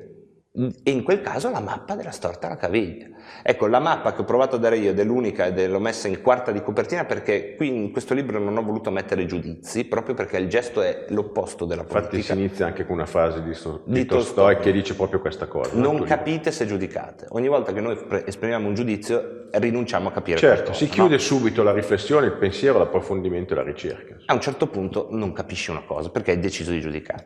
E 0.56 0.92
in 0.92 1.02
quel 1.02 1.20
caso 1.20 1.50
la 1.50 1.58
mappa 1.58 1.96
della 1.96 2.12
storta 2.12 2.46
alla 2.46 2.56
caviglia. 2.56 3.08
Ecco, 3.42 3.66
la 3.66 3.80
mappa 3.80 4.12
che 4.12 4.20
ho 4.20 4.24
provato 4.24 4.54
a 4.54 4.58
dare 4.60 4.76
io 4.78 4.90
ed 4.90 5.00
è 5.00 5.02
l'unica 5.02 5.46
ed 5.46 5.68
l'ho 5.68 5.80
messa 5.80 6.06
in 6.06 6.22
quarta 6.22 6.52
di 6.52 6.62
copertina 6.62 7.04
perché 7.04 7.56
qui 7.56 7.66
in 7.66 7.90
questo 7.90 8.14
libro 8.14 8.38
non 8.38 8.56
ho 8.56 8.62
voluto 8.62 8.92
mettere 8.92 9.26
giudizi, 9.26 9.84
proprio 9.84 10.14
perché 10.14 10.36
il 10.36 10.48
gesto 10.48 10.80
è 10.80 11.06
l'opposto 11.08 11.64
della 11.64 11.82
politica. 11.82 12.14
Infatti 12.18 12.22
si 12.22 12.32
inizia 12.38 12.66
anche 12.66 12.86
con 12.86 12.94
una 12.94 13.06
frase 13.06 13.42
di, 13.42 13.52
Sto- 13.52 13.82
Di 13.84 13.94
di 13.94 14.06
Tolstoi 14.06 14.58
che 14.58 14.70
dice 14.70 14.94
proprio 14.94 15.20
questa 15.20 15.48
cosa. 15.48 15.72
Non 15.74 16.04
capite 16.04 16.52
se 16.52 16.66
giudicate. 16.66 17.26
Ogni 17.30 17.48
volta 17.48 17.72
che 17.72 17.80
noi 17.80 17.96
pre- 17.96 18.24
esprimiamo 18.24 18.68
un 18.68 18.74
giudizio 18.74 19.48
rinunciamo 19.50 20.08
a 20.08 20.12
capire 20.12 20.38
Certo, 20.38 20.72
si 20.72 20.88
chiude 20.88 21.14
no? 21.14 21.20
subito 21.20 21.64
la 21.64 21.72
riflessione, 21.72 22.26
il 22.26 22.34
pensiero, 22.34 22.78
l'approfondimento 22.78 23.54
e 23.54 23.56
la 23.56 23.62
ricerca. 23.64 24.18
A 24.26 24.34
un 24.34 24.40
certo 24.40 24.68
punto 24.68 25.08
non 25.10 25.32
capisci 25.32 25.70
una 25.72 25.82
cosa 25.84 26.10
perché 26.10 26.30
hai 26.30 26.38
deciso 26.38 26.70
di 26.70 26.80
giudicare. 26.80 27.24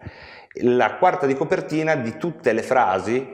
La 0.61 0.97
quarta 0.97 1.27
di 1.27 1.35
copertina 1.35 1.95
di 1.95 2.17
tutte 2.17 2.53
le 2.53 2.63
frasi 2.63 3.27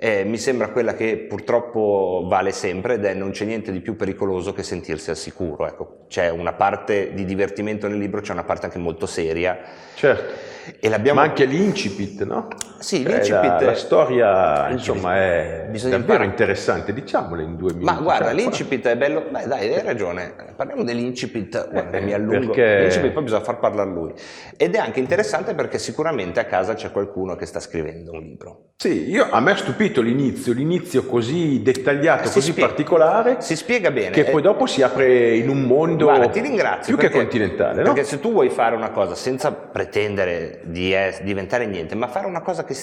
eh, 0.00 0.22
mi 0.24 0.38
sembra 0.38 0.68
quella 0.70 0.94
che 0.94 1.26
purtroppo 1.28 2.24
vale 2.28 2.52
sempre 2.52 2.94
ed 2.94 3.04
è 3.04 3.14
non 3.14 3.30
c'è 3.32 3.44
niente 3.44 3.72
di 3.72 3.80
più 3.80 3.96
pericoloso 3.96 4.52
che 4.52 4.62
sentirsi 4.62 5.10
al 5.10 5.16
sicuro. 5.16 5.66
Ecco, 5.66 6.04
c'è 6.08 6.30
una 6.30 6.52
parte 6.52 7.12
di 7.14 7.24
divertimento 7.24 7.88
nel 7.88 7.98
libro, 7.98 8.20
c'è 8.20 8.32
una 8.32 8.44
parte 8.44 8.66
anche 8.66 8.78
molto 8.78 9.06
seria 9.06 9.58
Certo, 9.94 10.32
e 10.78 10.88
l'abbiamo... 10.88 11.20
ma 11.20 11.26
anche 11.26 11.44
l'incipit, 11.44 12.22
no? 12.24 12.46
Sì, 12.78 13.02
Cioè, 13.02 13.12
l'incipit- 13.14 13.42
La, 13.60 13.60
la 13.62 13.74
storia, 13.74 14.68
insomma, 14.68 15.16
è 15.16 15.66
bisogna 15.68 15.96
davvero 15.96 16.22
imparare. 16.22 16.30
interessante, 16.30 16.94
diciamole 16.94 17.42
in 17.42 17.56
due 17.56 17.72
minuti. 17.72 17.92
Ma 17.92 18.00
guarda, 18.00 18.26
cioè, 18.26 18.34
l'incipit 18.34 18.86
è 18.86 18.96
bello. 18.96 19.26
Beh, 19.32 19.46
dai, 19.48 19.74
hai 19.74 19.82
ragione. 19.82 20.32
Parliamo 20.54 20.84
dell'incipit. 20.84 21.70
Guarda, 21.72 21.96
Eh, 21.96 22.00
mi 22.02 22.12
allungo. 22.12 22.52
perché- 22.52 22.78
L'incipit 22.82 23.10
poi 23.10 23.24
bisogna 23.24 23.42
far 23.42 23.58
parlare 23.58 23.90
lui. 23.90 24.12
Ed 24.56 24.76
è 24.76 24.78
anche 24.78 25.00
interessante 25.00 25.54
perché 25.54 25.78
sicuramente 25.80 26.38
a 26.38 26.44
casa 26.44 26.74
c'è 26.74 26.92
qualcuno 26.92 27.34
che 27.34 27.46
sta 27.46 27.58
scrivendo 27.58 28.12
un 28.12 28.20
libro. 28.20 28.66
Sì, 28.76 29.08
io, 29.10 29.26
a 29.28 29.40
me 29.40 29.50
ha 29.50 29.56
stupito 29.88 30.00
l'inizio, 30.02 30.52
l'inizio 30.52 31.04
così 31.04 31.62
dettagliato, 31.62 32.28
Si 32.28 32.34
così 32.34 32.50
spiega- 32.52 32.68
particolare, 32.68 33.36
Si 33.40 33.56
spiega 33.56 33.90
bene. 33.90 34.10
che 34.10 34.24
poi 34.24 34.42
dopo 34.42 34.66
si 34.66 34.82
apre 34.82 35.36
in 35.36 35.48
un 35.48 35.62
mondo 35.62 36.04
Guarda, 36.06 36.28
ti 36.28 36.40
ringrazio. 36.40 36.94
più 36.94 36.96
che 36.96 37.10
perché- 37.10 37.18
continentale, 37.18 37.82
no? 37.82 37.92
Perché 37.92 38.04
se 38.08 38.20
tu 38.20 38.32
vuoi 38.32 38.50
fare 38.50 38.76
una 38.76 38.90
cosa 38.90 39.14
senza 39.14 39.52
pretendere 39.52 40.60
di 40.64 40.92
es- 40.92 41.22
diventare 41.22 41.66
niente, 41.66 41.94
ma 41.94 42.06
fare 42.08 42.26
una 42.26 42.42
cosa 42.42 42.64
che 42.64 42.74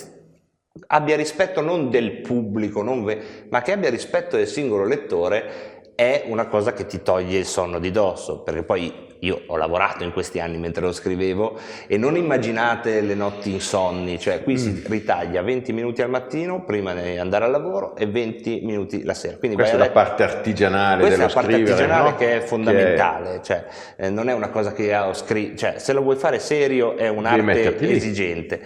abbia 0.87 1.15
rispetto 1.15 1.61
non 1.61 1.89
del 1.89 2.21
pubblico, 2.21 2.81
non 2.81 3.03
ve- 3.03 3.19
ma 3.49 3.61
che 3.61 3.71
abbia 3.71 3.89
rispetto 3.89 4.35
del 4.35 4.47
singolo 4.47 4.85
lettore, 4.85 5.74
è 5.95 6.25
una 6.27 6.47
cosa 6.47 6.73
che 6.73 6.85
ti 6.85 7.01
toglie 7.01 7.39
il 7.39 7.45
sonno 7.45 7.79
di 7.79 7.89
dosso. 7.91 8.41
Perché 8.41 8.63
poi 8.63 8.93
io 9.19 9.41
ho 9.47 9.55
lavorato 9.55 10.03
in 10.03 10.11
questi 10.11 10.39
anni 10.39 10.57
mentre 10.57 10.83
lo 10.83 10.91
scrivevo 10.91 11.57
e 11.87 11.97
non 11.97 12.15
immaginate 12.15 13.01
le 13.01 13.15
notti 13.15 13.51
insonni, 13.51 14.19
cioè 14.19 14.43
qui 14.43 14.57
si 14.57 14.69
Mm. 14.69 14.83
ritaglia 14.85 15.41
20 15.41 15.73
minuti 15.73 16.01
al 16.01 16.09
mattino 16.09 16.63
prima 16.63 16.93
di 16.93 17.17
andare 17.17 17.45
al 17.45 17.51
lavoro 17.51 17.95
e 17.95 18.05
20 18.05 18.61
minuti 18.63 19.03
la 19.03 19.13
sera. 19.13 19.37
Quindi 19.37 19.57
Questa 19.57 19.75
è 19.75 19.79
la 19.79 19.89
parte 19.89 20.23
artigianale 20.23 21.01
questa 21.01 21.15
è 21.15 21.17
dello 21.17 21.27
la 21.27 21.33
parte 21.33 21.51
scrivere, 21.53 21.71
artigianale 21.71 22.09
no? 22.11 22.15
che 22.17 22.35
è 22.35 22.39
fondamentale, 22.41 23.41
cioè 23.41 23.65
eh, 23.97 24.09
non 24.09 24.29
è 24.29 24.33
una 24.33 24.49
cosa 24.49 24.73
che 24.73 24.95
ho 24.95 25.13
scritto, 25.13 25.57
cioè 25.57 25.79
se 25.79 25.93
lo 25.93 26.01
vuoi 26.01 26.17
fare 26.17 26.39
serio 26.39 26.97
è 26.97 27.07
un'arte 27.07 27.77
esigente 27.79 28.61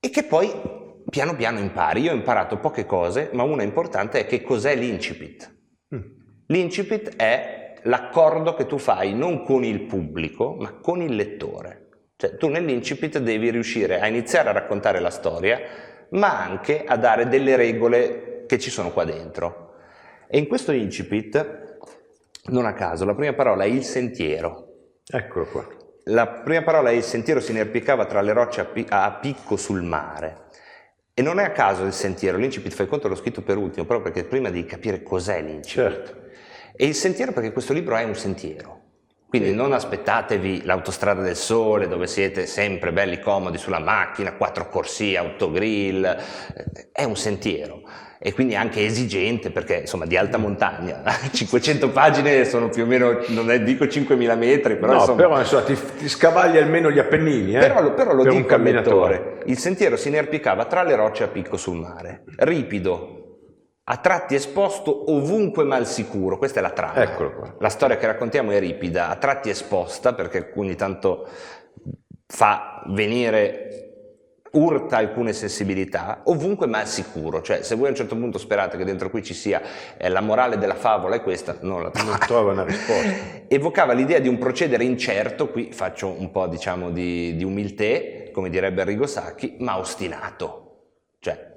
e 0.00 0.10
che 0.10 0.24
poi 0.24 0.52
piano 1.08 1.34
piano 1.36 1.58
impari. 1.58 2.02
Io 2.02 2.12
ho 2.12 2.14
imparato 2.14 2.58
poche 2.58 2.84
cose, 2.86 3.30
ma 3.32 3.44
una 3.44 3.62
importante 3.62 4.20
è 4.20 4.26
che 4.26 4.42
cos'è 4.42 4.74
l'incipit. 4.74 5.58
L'incipit 6.50 7.14
è 7.14 7.74
l'accordo 7.84 8.54
che 8.54 8.66
tu 8.66 8.76
fai 8.76 9.14
non 9.14 9.44
con 9.44 9.62
il 9.62 9.82
pubblico, 9.82 10.56
ma 10.58 10.72
con 10.72 11.00
il 11.00 11.14
lettore. 11.14 11.86
Cioè 12.16 12.36
tu 12.36 12.48
nell'incipit 12.48 13.18
devi 13.18 13.50
riuscire 13.50 14.00
a 14.00 14.08
iniziare 14.08 14.48
a 14.48 14.52
raccontare 14.52 14.98
la 14.98 15.10
storia, 15.10 15.60
ma 16.10 16.42
anche 16.42 16.84
a 16.84 16.96
dare 16.96 17.28
delle 17.28 17.54
regole 17.54 18.44
che 18.48 18.58
ci 18.58 18.68
sono 18.68 18.90
qua 18.90 19.04
dentro. 19.04 19.74
E 20.28 20.38
in 20.38 20.48
questo 20.48 20.72
incipit, 20.72 21.78
non 22.46 22.66
a 22.66 22.72
caso, 22.72 23.04
la 23.04 23.14
prima 23.14 23.32
parola 23.32 23.62
è 23.62 23.68
il 23.68 23.84
sentiero. 23.84 24.98
Eccolo 25.06 25.46
qua. 25.46 25.66
La 26.04 26.26
prima 26.26 26.62
parola 26.62 26.90
è 26.90 26.94
il 26.94 27.04
sentiero 27.04 27.38
si 27.38 27.52
inerpicava 27.52 28.06
tra 28.06 28.20
le 28.22 28.32
rocce 28.32 28.60
a, 28.60 28.64
pi- 28.64 28.86
a 28.88 29.18
picco 29.20 29.56
sul 29.56 29.82
mare. 29.82 30.48
E 31.14 31.22
non 31.22 31.38
è 31.38 31.44
a 31.44 31.52
caso 31.52 31.84
il 31.84 31.92
sentiero, 31.92 32.38
l'incipit 32.38 32.72
fai 32.72 32.88
conto 32.88 33.06
l'ho 33.06 33.14
scritto 33.14 33.42
per 33.42 33.56
ultimo, 33.56 33.86
proprio 33.86 34.10
perché 34.10 34.28
prima 34.28 34.50
devi 34.50 34.64
capire 34.64 35.00
cos'è 35.00 35.40
l'incipit. 35.40 35.68
Certo. 35.68 36.19
E 36.82 36.86
il 36.86 36.94
sentiero 36.94 37.32
perché 37.32 37.52
questo 37.52 37.74
libro 37.74 37.94
è 37.94 38.04
un 38.04 38.14
sentiero. 38.14 38.78
Quindi 39.28 39.52
non 39.52 39.74
aspettatevi 39.74 40.64
l'autostrada 40.64 41.20
del 41.20 41.36
sole 41.36 41.86
dove 41.86 42.06
siete 42.06 42.46
sempre 42.46 42.90
belli 42.90 43.20
comodi 43.20 43.58
sulla 43.58 43.80
macchina, 43.80 44.32
quattro 44.32 44.66
corsie, 44.66 45.18
autogrill, 45.18 46.16
è 46.90 47.04
un 47.04 47.16
sentiero 47.16 47.82
e 48.18 48.32
quindi 48.32 48.56
anche 48.56 48.82
esigente 48.82 49.50
perché 49.50 49.80
insomma 49.80 50.06
di 50.06 50.16
alta 50.16 50.38
montagna, 50.38 51.02
500 51.30 51.90
pagine 51.90 52.46
sono 52.46 52.70
più 52.70 52.84
o 52.84 52.86
meno, 52.86 53.18
non 53.28 53.50
è, 53.50 53.60
dico 53.60 53.84
5.000 53.84 54.38
metri, 54.38 54.76
però 54.76 54.92
no, 54.92 54.98
insomma... 55.00 55.16
però 55.20 55.38
insomma, 55.38 55.62
ti, 55.64 55.76
ti 55.98 56.08
scavagli 56.08 56.56
almeno 56.56 56.90
gli 56.90 56.98
Appennini, 56.98 57.56
eh? 57.56 57.58
Però, 57.58 57.82
lo- 57.82 57.92
però 57.92 58.14
lo 58.14 58.22
per 58.22 58.32
un 58.32 58.38
dico 58.38 58.54
al 58.54 58.56
camminatore. 58.58 59.18
lettore, 59.18 59.42
il 59.44 59.58
sentiero 59.58 59.96
si 59.98 60.08
inerpicava 60.08 60.64
tra 60.64 60.82
le 60.82 60.96
rocce 60.96 61.24
a 61.24 61.28
picco 61.28 61.58
sul 61.58 61.76
mare, 61.76 62.24
ripido, 62.36 63.19
a 63.92 63.96
tratti 63.96 64.36
esposto 64.36 65.10
ovunque 65.10 65.64
mal 65.64 65.84
sicuro, 65.84 66.38
questa 66.38 66.60
è 66.60 66.62
la 66.62 66.70
trama. 66.70 67.02
Eccolo 67.02 67.34
qua. 67.34 67.54
La 67.58 67.68
storia 67.68 67.96
che 67.96 68.06
raccontiamo 68.06 68.52
è 68.52 68.60
ripida, 68.60 69.08
a 69.08 69.16
tratti 69.16 69.50
esposta 69.50 70.14
perché 70.14 70.52
ogni 70.54 70.76
tanto 70.76 71.26
fa 72.24 72.84
venire 72.86 73.88
urta 74.52 74.96
alcune 74.96 75.32
sensibilità, 75.32 76.20
ovunque 76.26 76.68
mal 76.68 76.86
sicuro, 76.86 77.42
cioè 77.42 77.62
se 77.62 77.74
voi 77.74 77.86
a 77.86 77.90
un 77.90 77.96
certo 77.96 78.16
punto 78.16 78.38
sperate 78.38 78.76
che 78.76 78.84
dentro 78.84 79.10
qui 79.10 79.24
ci 79.24 79.34
sia 79.34 79.60
eh, 79.96 80.08
la 80.08 80.20
morale 80.20 80.56
della 80.56 80.74
favola 80.76 81.16
è 81.16 81.22
questa, 81.22 81.56
non 81.62 81.82
la 81.82 81.90
Non 81.94 82.04
trovate. 82.04 82.26
trova 82.26 82.52
una 82.52 82.64
risposta. 82.64 83.10
Evocava 83.48 83.92
l'idea 83.92 84.20
di 84.20 84.28
un 84.28 84.38
procedere 84.38 84.84
incerto, 84.84 85.48
qui 85.50 85.72
faccio 85.72 86.06
un 86.06 86.30
po' 86.30 86.46
diciamo 86.46 86.90
di, 86.90 87.34
di 87.34 87.42
umiltà, 87.42 88.30
come 88.32 88.50
direbbe 88.50 88.82
Arrigo 88.82 89.08
Sacchi, 89.08 89.56
ma 89.58 89.78
ostinato. 89.78 90.66
Cioè, 91.18 91.49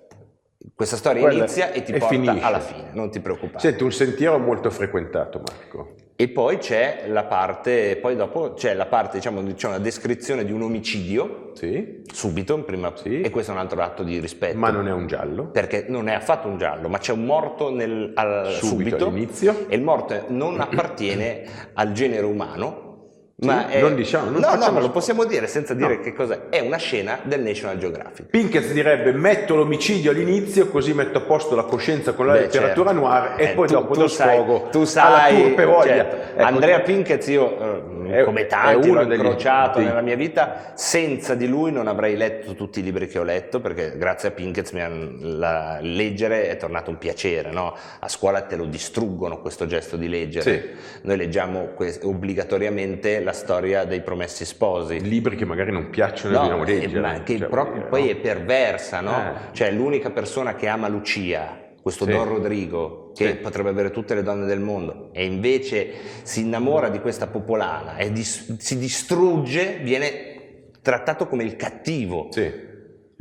questa 0.76 0.96
storia 0.96 1.22
Quella- 1.22 1.38
inizia 1.40 1.72
e 1.72 1.84
ti 1.84 1.92
porta 1.92 2.08
finisce. 2.08 2.40
alla 2.42 2.60
fine, 2.60 2.90
non 2.94 3.10
ti 3.10 3.20
preoccupare. 3.20 3.60
Senti, 3.60 3.84
un 3.84 3.92
sentiero 3.92 4.38
molto 4.40 4.70
frequentato, 4.70 5.42
Marco. 5.46 5.96
E 6.16 6.30
poi 6.30 6.58
c'è 6.58 7.06
la 7.08 7.24
parte, 7.24 7.98
poi 8.00 8.16
dopo 8.16 8.54
c'è 8.54 8.76
la 8.76 8.86
parte, 8.86 9.18
diciamo, 9.18 9.42
c'è 9.56 9.68
una 9.68 9.80
descrizione 9.80 10.46
di 10.46 10.52
un 10.52 10.62
omicidio, 10.62 11.52
Sì, 11.54 12.02
subito, 12.12 12.56
in 12.56 12.66
prima, 12.66 12.92
Sì. 12.96 13.22
e 13.22 13.30
questo 13.32 13.52
è 13.52 13.56
un 13.56 13.60
altro 13.60 13.82
atto 13.82 14.04
di 14.04 14.20
rispetto. 14.20 14.58
ma 14.58 14.70
non 14.70 14.88
è 14.88 14.92
un 14.92 15.08
giallo. 15.08 15.46
Perché 15.48 15.86
non 15.90 16.08
è 16.08 16.14
affatto 16.14 16.48
un 16.48 16.58
giallo, 16.58 16.88
ma 16.88 17.00
c'è 17.00 17.12
un 17.14 17.26
morto 17.26 17.72
nel, 17.74 18.12
al- 18.16 18.52
Subito, 18.52 18.66
subito, 18.98 19.08
all'inizio. 19.08 19.66
e 19.68 19.76
il 19.76 19.82
morto 19.82 20.26
non 20.28 20.60
appartiene 20.62 21.44
al 21.74 21.92
genere 21.94 22.26
umano, 22.26 22.93
ma 23.44 23.68
Sì, 23.70 23.76
è... 23.78 23.82
non 23.82 23.96
diciamo- 23.96 24.30
non 24.30 24.42
no, 24.42 24.56
no, 24.56 24.72
ma 24.72 24.80
lo 24.80 24.90
possiamo 24.92 25.24
dire 25.26 25.48
senza 25.48 25.74
dire 25.74 25.96
No. 25.98 26.02
che 26.02 26.14
cos'è. 26.14 26.40
È 26.50 26.60
una 26.60 26.78
scena 26.78 27.20
del 27.24 27.42
National 27.42 27.78
Geographic. 27.78 28.26
Pinkett 28.28 28.72
direbbe 28.72 29.12
metto 29.14 29.56
l'omicidio 29.56 30.12
all'inizio 30.12 30.68
così 30.68 30.94
metto 30.94 31.18
a 31.20 31.22
posto 31.22 31.56
la 31.56 31.64
coscienza 31.64 32.14
con 32.14 32.26
la 32.28 32.34
Beh, 32.34 32.40
letteratura 32.42 32.92
certo. 32.92 33.06
noir 33.06 33.34
e 33.38 33.44
Eh, 33.44 33.54
poi 33.54 33.68
tu- 33.68 33.74
dopo 33.74 33.94
tu 33.94 34.00
lo 34.02 34.08
sai- 34.08 34.36
sfogo 34.38 34.68
tu 34.72 34.78
alla 34.80 34.86
sai, 34.88 35.42
turpe 35.42 35.66
voglia. 35.66 35.86
certo. 35.96 36.16
Ecco, 36.40 36.44
Andrea 36.48 36.80
Pinkett 36.82 37.28
io 37.28 37.60
eh, 38.08 38.20
È- 38.20 38.24
come 38.24 38.48
tanti 38.48 38.90
uno 38.90 39.02
l'ho 39.02 39.08
degli- 39.08 39.20
incrociato 39.20 39.78
dei- 39.80 39.88
nella 39.88 40.02
mia 40.02 40.16
vita 40.16 40.72
senza 40.76 41.36
di 41.36 41.48
lui 41.48 41.72
non 41.72 41.88
avrei 41.88 42.16
letto 42.16 42.54
tutti 42.54 42.80
i 42.80 42.84
libri 42.84 43.08
che 43.08 43.18
ho 43.20 43.24
letto 43.24 43.60
perché 43.60 43.94
grazie 43.98 44.30
a 44.30 44.32
Pinkett 44.32 44.74
han- 44.76 45.18
la- 45.22 45.78
leggere 45.82 46.48
è 46.50 46.58
tornato 46.58 46.90
un 46.90 46.98
piacere 46.98 47.52
no? 47.52 47.76
a 48.00 48.08
scuola 48.08 48.42
te 48.42 48.56
lo 48.56 48.66
distruggono 48.66 49.40
questo 49.40 49.66
gesto 49.66 49.96
di 49.98 50.08
leggere 50.10 50.52
Sì. 50.52 50.70
noi 51.04 51.18
leggiamo 51.18 51.70
que- 51.76 52.00
obbligatoriamente 52.04 53.22
la 53.22 53.33
storia 53.34 53.84
dei 53.84 54.02
promessi 54.02 54.46
sposi 54.46 55.02
libri 55.02 55.36
che 55.36 55.46
magari 55.46 55.72
non 55.72 55.90
piacciono 55.90 56.34
e 56.34 56.38
No, 56.38 56.42
dobbiamo 56.44 56.64
eh, 56.66 56.74
leggere. 56.80 57.00
ma 57.02 57.24
che 57.24 57.38
Cioè, 57.38 57.48
proprio 57.50 57.76
voglio 57.82 57.90
poi 57.90 58.02
dire, 58.04 58.14
è 58.14 58.16
perversa, 58.18 59.02
no? 59.02 59.12
Eh. 59.18 59.54
Cioè 59.54 59.72
l'unica 59.72 60.10
persona 60.12 60.56
che 60.56 60.68
ama 60.68 60.88
Lucia, 60.88 61.60
questo 61.82 62.06
Sì. 62.06 62.12
Don 62.12 62.26
Rodrigo, 62.26 63.12
che 63.14 63.28
Sì. 63.28 63.34
potrebbe 63.36 63.70
avere 63.70 63.92
tutte 63.92 64.16
le 64.16 64.24
donne 64.24 64.46
del 64.46 64.60
mondo, 64.62 65.10
e 65.12 65.26
invece 65.26 65.92
si 66.24 66.42
innamora 66.42 66.90
di 66.90 67.00
questa 67.02 67.28
popolana 67.28 67.98
e 67.98 68.12
dis- 68.12 68.56
si 68.58 68.78
distrugge, 68.78 69.80
viene 69.84 70.70
trattato 70.82 71.28
come 71.28 71.44
il 71.44 71.56
cattivo. 71.56 72.28
Sì. 72.32 72.72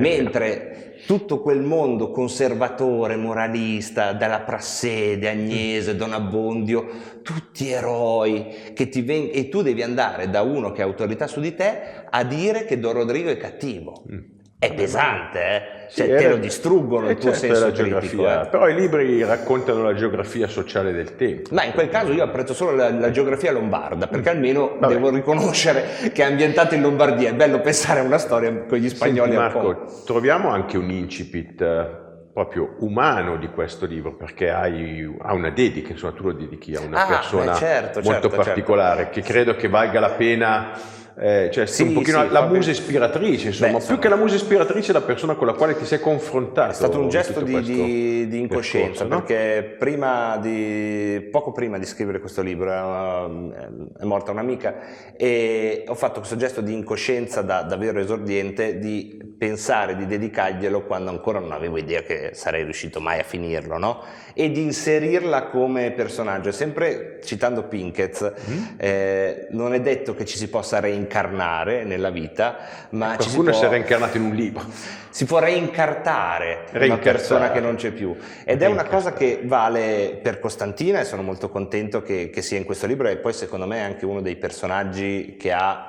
Mentre 0.03 0.97
tutto 1.07 1.41
quel 1.41 1.63
mondo 1.63 2.11
conservatore, 2.11 3.17
moralista, 3.17 4.13
dalla 4.13 4.41
Prassede, 4.41 5.29
Agnese, 5.29 5.97
Don 5.97 6.13
Abbondio, 6.13 7.21
tutti 7.23 7.71
eroi, 7.71 8.73
che 8.75 8.89
ti 8.89 9.03
ven- 9.03 9.31
e 9.33 9.49
tu 9.49 9.63
devi 9.63 9.83
andare 9.83 10.29
da 10.29 10.43
uno 10.43 10.73
che 10.73 10.83
ha 10.83 10.85
autorità 10.85 11.27
su 11.27 11.41
di 11.41 11.55
te 11.55 12.05
a 12.09 12.25
dire 12.25 12.65
che 12.65 12.79
Don 12.79 12.93
Rodrigo 12.93 13.31
è 13.31 13.37
cattivo. 13.37 14.05
Mm. 14.11 14.19
È 14.63 14.73
pesante, 14.75 15.41
eh? 15.41 15.63
Sì, 15.89 15.99
Cioè, 16.03 16.07
te 16.07 16.15
era- 16.23 16.29
lo 16.31 16.37
distruggono 16.37 17.09
eh, 17.09 17.13
il 17.13 17.19
tuo 17.19 17.33
certo, 17.35 17.57
senso 17.57 17.83
critico. 17.99 18.29
eh. 18.31 18.47
Però 18.49 18.69
i 18.69 18.75
libri 18.75 19.25
raccontano 19.25 19.83
la 19.83 19.93
geografia 19.93 20.47
sociale 20.47 20.93
del 20.93 21.17
tempo. 21.17 21.49
Ma 21.53 21.65
in 21.65 21.73
quel 21.73 21.89
caso 21.89 22.13
io 22.13 22.23
apprezzo 22.23 22.55
solo 22.55 22.77
la, 22.77 22.89
la 22.91 23.11
geografia 23.11 23.51
lombarda, 23.51 24.07
perché 24.07 24.31
almeno 24.31 24.77
Vabbè. 24.79 24.95
devo 24.95 25.11
riconoscere 25.11 25.85
che 26.13 26.23
è 26.23 26.27
ambientato 26.27 26.77
in 26.77 26.81
Lombardia. 26.83 27.31
È 27.31 27.35
bello 27.35 27.61
pensare 27.61 27.99
a 28.01 28.03
una 28.05 28.19
storia 28.19 28.53
con 28.69 28.79
gli 28.79 28.89
spagnoli 28.89 29.33
Senti, 29.33 29.37
Marco, 29.57 29.85
troviamo 30.07 30.49
anche 30.51 30.79
un 30.79 30.89
incipit 30.91 31.61
eh, 31.61 31.87
proprio 32.33 32.77
umano 32.79 33.37
di 33.37 33.49
questo 33.49 33.85
libro, 33.85 34.15
perché 34.15 34.49
hai, 34.51 35.13
ha 35.23 35.35
una 35.35 35.51
dedica, 35.51 35.91
insomma 35.91 36.13
tu 36.13 36.23
lo 36.23 36.33
dedichi 36.33 36.75
a 36.77 36.81
una 36.81 37.03
Ah, 37.05 37.07
persona 37.09 37.55
certo, 37.55 38.01
molto 38.01 38.11
certo, 38.13 38.29
certo. 38.29 38.37
particolare, 38.45 39.11
che 39.11 39.21
credo 39.23 39.57
che 39.57 39.69
valga 39.69 39.99
la 40.01 40.11
pena 40.11 40.71
eh, 41.19 41.51
cioè 41.53 41.67
Sì, 41.67 41.83
un 41.83 41.93
pochino 41.93 42.23
sì, 42.23 42.31
la 42.31 42.47
musa 42.47 42.71
ispiratrice, 42.71 43.49
insomma, 43.49 43.67
Beh, 43.67 43.73
più 43.73 43.81
insomma. 43.83 43.99
che 44.01 44.09
la 44.09 44.17
musa 44.17 44.35
ispiratrice 44.37 44.91
è 44.91 44.95
la 44.95 45.01
persona 45.03 45.35
con 45.35 45.47
la 45.47 45.53
quale 45.55 45.77
ti 45.77 45.85
sei 45.85 46.01
confrontato. 46.01 46.71
È 46.71 46.75
stato 46.75 46.99
un 46.99 47.09
gesto 47.09 47.41
di, 47.41 47.61
di- 47.61 48.29
di 48.29 48.39
incoscienza, 48.39 49.05
percorso, 49.05 49.15
no? 49.15 49.23
perché 49.25 49.63
prima 49.79 50.37
di, 50.39 51.29
poco 51.31 51.53
prima 51.53 51.79
di 51.79 51.85
scrivere 51.87 52.19
questo 52.21 52.43
libro 52.43 52.71
eh, 52.71 53.73
è 54.01 54.05
morta 54.05 54.31
un'amica 54.31 54.75
e 55.17 55.85
ho 55.87 55.95
fatto 55.95 56.19
questo 56.19 56.37
gesto 56.37 56.61
di 56.61 56.73
incoscienza 56.73 57.43
da 57.43 57.63
davvero 57.63 57.99
esordiente 58.01 58.79
di 58.79 59.35
pensare 59.39 59.97
di 59.97 60.07
dedicarglielo 60.07 60.83
quando 60.85 61.11
ancora 61.11 61.39
non 61.41 61.53
avevo 61.53 61.77
idea 61.77 62.03
che 62.03 62.31
sarei 62.33 62.63
riuscito 62.65 63.01
mai 63.01 63.19
a 63.19 63.25
finirlo, 63.25 63.77
no? 63.79 64.03
E 64.35 64.51
di 64.51 64.63
inserirla 64.63 65.47
come 65.49 65.91
personaggio, 65.93 66.53
sempre 66.53 67.19
citando 67.25 67.65
Pinkett, 67.65 68.11
Mm? 68.13 68.65
eh, 68.77 69.47
non 69.51 69.75
è 69.75 69.81
detto 69.81 70.15
che 70.15 70.25
ci 70.25 70.37
si 70.37 70.49
possa 70.49 70.79
reincarnare 71.07 71.85
nella 71.85 72.11
vita, 72.11 72.57
ma 72.91 73.13
si 73.13 73.17
Qualcuno 73.29 73.51
può- 73.51 73.59
si 73.59 73.65
è 73.65 73.69
reincarnato 73.69 74.17
in 74.17 74.23
un 74.25 74.35
libro. 74.35 74.65
si 75.11 75.25
può 75.27 75.39
reincartare 75.41 76.65
una 76.73 76.97
persona 76.99 77.51
che 77.51 77.61
non 77.61 77.75
c'è 77.77 77.91
più 77.91 78.17
ed 78.45 78.63
è 78.63 78.67
una 78.67 78.85
cosa 78.85 79.13
che 79.13 79.41
vale 79.45 80.19
per 80.23 80.39
Costantina 80.39 81.01
e 81.01 81.05
sono 81.05 81.23
molto 81.23 81.51
contento 81.51 82.01
che, 82.03 82.31
che 82.31 82.41
sia 82.41 82.57
in 82.57 82.65
questo 82.65 82.87
libro 82.87 83.09
e 83.09 83.17
poi 83.17 83.33
secondo 83.35 83.67
me 83.67 83.77
è 83.79 83.83
anche 83.83 84.07
uno 84.07 84.23
dei 84.23 84.37
personaggi 84.37 85.37
che 85.39 85.53
ha 85.53 85.89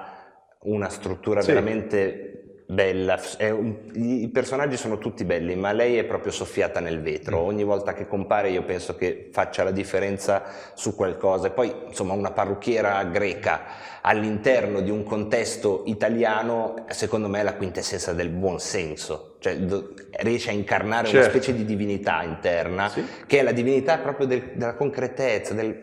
una 0.63 0.89
struttura 0.89 1.41
Sì. 1.41 1.47
veramente 1.47 2.32
bella, 2.73 3.19
un- 3.51 3.75
i 3.93 4.27
personaggi 4.29 4.75
sono 4.77 4.97
tutti 4.97 5.23
belli 5.23 5.55
ma 5.55 5.71
lei 5.71 5.97
è 5.97 6.03
proprio 6.03 6.31
soffiata 6.31 6.79
nel 6.79 7.01
vetro, 7.01 7.41
Mm. 7.41 7.45
ogni 7.47 7.63
volta 7.63 7.93
che 7.93 8.07
compare 8.07 8.49
io 8.49 8.63
penso 8.63 8.95
che 8.95 9.29
faccia 9.31 9.63
la 9.63 9.71
differenza 9.71 10.43
su 10.73 10.95
qualcosa 10.95 11.47
e 11.47 11.51
poi 11.51 11.73
insomma 11.87 12.13
una 12.13 12.31
parrucchiera 12.31 13.03
greca 13.05 13.61
all'interno 14.01 14.81
di 14.81 14.89
un 14.89 15.03
contesto 15.03 15.83
italiano, 15.85 16.85
secondo 16.89 17.29
me 17.29 17.39
è 17.39 17.43
la 17.43 17.53
quintessenza 17.55 18.11
del 18.13 18.29
buon 18.29 18.59
senso, 18.59 19.35
cioè 19.39 19.55
do- 19.57 19.93
riesce 20.19 20.49
a 20.49 20.53
incarnare 20.53 21.07
una 21.09 21.21
Certo. 21.21 21.29
specie 21.37 21.53
di 21.55 21.63
divinità 21.63 22.21
interna, 22.23 22.89
Sì. 22.89 23.05
che 23.25 23.39
è 23.39 23.43
la 23.43 23.51
divinità 23.53 23.97
proprio 23.99 24.27
del- 24.27 24.51
della 24.55 24.73
concretezza, 24.73 25.53
del... 25.53 25.79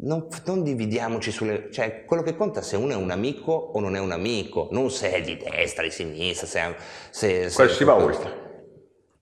Non, 0.00 0.28
non 0.46 0.62
dividiamoci 0.62 1.32
sulle... 1.32 1.68
cioè 1.72 2.04
quello 2.04 2.22
che 2.22 2.36
conta 2.36 2.60
è 2.60 2.62
se 2.62 2.76
uno 2.76 2.92
è 2.92 2.96
un 2.96 3.10
amico 3.10 3.52
o 3.52 3.80
non 3.80 3.96
è 3.96 3.98
un 3.98 4.12
amico, 4.12 4.68
non 4.70 4.90
se 4.90 5.10
è 5.12 5.20
di 5.22 5.36
destra, 5.36 5.82
di 5.82 5.90
sinistra, 5.90 6.46
se, 6.46 6.60
è- 6.60 6.76
se, 7.10 7.48
se- 7.50 7.54
Quello 7.54 7.72
si 7.72 7.84
va 7.84 7.96
oltre. 7.96 8.40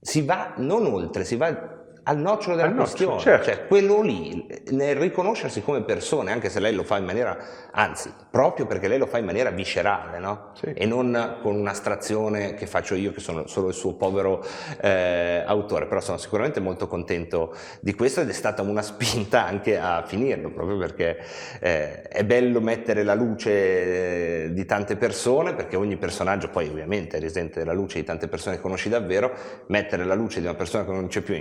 si 0.01 0.23
va 0.23 0.55
non 0.59 0.85
oltre, 0.87 1.25
si 1.25 1.37
va 1.37 1.80
al 2.11 2.19
nocciolo 2.19 2.57
della 2.57 2.69
Al 2.69 2.75
nocciolo, 2.75 3.13
questione, 3.13 3.21
certo. 3.21 3.45
cioè 3.45 3.67
quello 3.69 4.03
lì, 4.03 4.45
nel 4.71 4.97
riconoscersi 4.97 5.63
come 5.63 5.83
persone, 5.83 6.33
anche 6.33 6.49
se 6.49 6.59
lei 6.59 6.75
lo 6.75 6.83
fa 6.83 6.99
in 6.99 7.05
maniera, 7.05 7.39
anzi, 7.71 8.13
proprio 8.29 8.67
perché 8.67 8.89
lei 8.89 8.99
lo 8.99 9.07
fa 9.07 9.19
in 9.19 9.25
maniera 9.25 9.51
viscerale, 9.51 10.19
no? 10.19 10.51
Sì. 10.55 10.73
E 10.75 10.87
non 10.87 11.39
con 11.41 11.55
un'astrazione 11.55 12.55
che 12.55 12.67
faccio 12.67 12.97
io, 12.97 13.13
che 13.13 13.21
sono 13.21 13.47
solo 13.47 13.69
il 13.69 13.75
suo 13.75 13.95
povero 13.95 14.45
eh, 14.81 15.45
autore, 15.47 15.87
però 15.87 16.01
sono 16.01 16.19
sicuramente 16.19 16.59
molto 16.59 16.89
contento 16.89 17.55
di 17.81 17.95
questo 17.95 18.23
ed 18.23 18.29
è 18.29 18.33
stata 18.33 18.63
una 18.63 18.83
spinta 18.83 19.45
anche 19.45 19.79
a 19.79 20.03
finirlo, 20.05 20.51
proprio 20.51 20.79
perché 20.79 21.17
eh, 21.61 22.03
è 22.03 22.25
bello 22.25 22.61
mettere 22.61 23.05
la 23.05 23.15
luce 23.15 24.47
eh, 24.47 24.53
di 24.53 24.65
tante 24.65 24.97
persone, 24.97 25.55
perché 25.55 25.77
ogni 25.77 25.97
personaggio 25.97 26.49
poi 26.49 26.69
ovviamente 26.69 27.21
risente 27.21 27.61
della 27.61 27.73
luce 27.73 28.01
di 28.01 28.05
tante 28.05 28.27
persone 28.27 28.57
che 28.57 28.63
conosci 28.63 28.89
davvero, 28.89 29.33
mettere 29.67 30.05
la 30.05 30.15
luce 30.15 30.41
di 30.41 30.47
una 30.47 30.57
persona 30.57 30.85
che 30.85 30.91
non 30.91 31.07
c'è 31.07 31.21
più, 31.21 31.35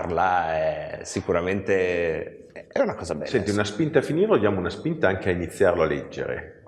incartarla 0.00 0.52
è 0.52 0.98
sicuramente 1.02 2.46
è 2.52 2.80
una 2.80 2.94
cosa 2.94 3.14
bella. 3.14 3.26
Senti, 3.26 3.50
una 3.50 3.64
spinta 3.64 3.98
a 3.98 4.02
finirlo, 4.02 4.38
diamo 4.38 4.58
una 4.58 4.70
spinta 4.70 5.08
anche 5.08 5.28
a 5.28 5.32
iniziarlo 5.32 5.82
a 5.82 5.86
leggere. 5.86 6.59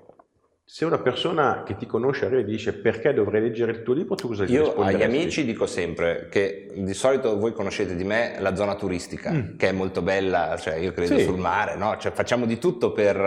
Se 0.65 0.85
una 0.85 0.97
persona 0.97 1.63
che 1.65 1.75
ti 1.75 1.85
conosce 1.85 2.23
arriva 2.25 2.39
e 2.39 2.45
dice 2.45 2.71
perché 2.71 3.13
dovrei 3.13 3.41
leggere 3.41 3.71
il 3.73 3.83
tuo 3.83 3.93
libro, 3.93 4.15
tu 4.15 4.29
cosa 4.29 4.45
gli 4.45 4.53
Io 4.53 4.73
agli 4.81 5.03
amici 5.03 5.43
dico 5.43 5.65
sempre 5.65 6.27
che 6.31 6.71
di 6.73 6.93
solito 6.93 7.37
voi 7.37 7.51
conoscete 7.51 7.97
di 7.97 8.05
me 8.05 8.35
la 8.39 8.55
zona 8.55 8.75
turistica, 8.75 9.29
Mm. 9.29 9.57
che 9.57 9.67
è 9.67 9.71
molto 9.73 10.01
bella, 10.01 10.55
cioè 10.57 10.75
io 10.77 10.93
credo 10.93 11.17
Sì. 11.17 11.25
sul 11.25 11.37
mare, 11.37 11.75
no? 11.75 11.97
Cioè 11.99 12.13
facciamo 12.13 12.45
di 12.45 12.59
tutto 12.59 12.93
per, 12.93 13.17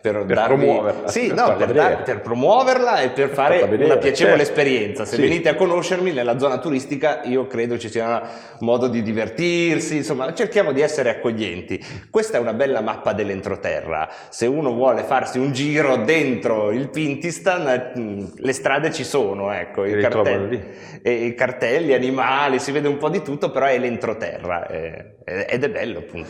per, 0.00 0.24
darvi- 0.24 0.64
promuoverla, 0.64 1.08
Sì, 1.08 1.26
per 1.26 1.36
no, 1.36 1.56
per, 1.56 1.72
dar- 1.72 2.02
per 2.04 2.20
promuoverla 2.22 3.00
e 3.02 3.10
per 3.10 3.28
fare 3.28 3.60
una 3.62 3.98
piacevole 3.98 4.38
certo. 4.38 4.42
esperienza. 4.42 5.04
Se 5.04 5.16
Sì. 5.16 5.20
venite 5.20 5.50
a 5.50 5.54
conoscermi 5.54 6.10
nella 6.10 6.38
zona 6.38 6.56
turistica, 6.58 7.20
io 7.24 7.46
credo 7.48 7.76
ci 7.78 7.90
sia 7.90 8.20
un 8.58 8.66
modo 8.66 8.88
di 8.88 9.02
divertirsi, 9.02 9.96
insomma, 9.96 10.32
cerchiamo 10.32 10.72
di 10.72 10.80
essere 10.80 11.10
accoglienti. 11.10 11.78
Questa 12.10 12.38
è 12.38 12.40
una 12.40 12.54
bella 12.54 12.80
mappa 12.80 13.12
dell'entroterra. 13.12 14.08
Se 14.30 14.46
uno 14.46 14.72
vuole 14.72 15.02
farsi 15.02 15.38
un 15.38 15.52
giro 15.52 15.96
dentro 15.98 16.61
il 16.70 16.88
Pintistan, 16.90 17.92
mm, 17.98 18.24
le 18.36 18.52
strade 18.52 18.92
ci 18.92 19.04
sono, 19.04 19.50
ecco, 19.52 19.84
i 19.84 20.00
cartelli, 20.00 20.62
i 21.02 21.34
cartelli, 21.34 21.92
animali, 21.92 22.58
si 22.58 22.70
vede 22.72 22.88
un 22.88 22.98
po' 22.98 23.08
di 23.08 23.22
tutto, 23.22 23.50
però 23.50 23.66
è 23.66 23.78
l'entroterra 23.78 24.66
eh, 24.68 25.16
ed 25.24 25.64
è 25.64 25.70
bello 25.70 25.98
appunto. 25.98 26.28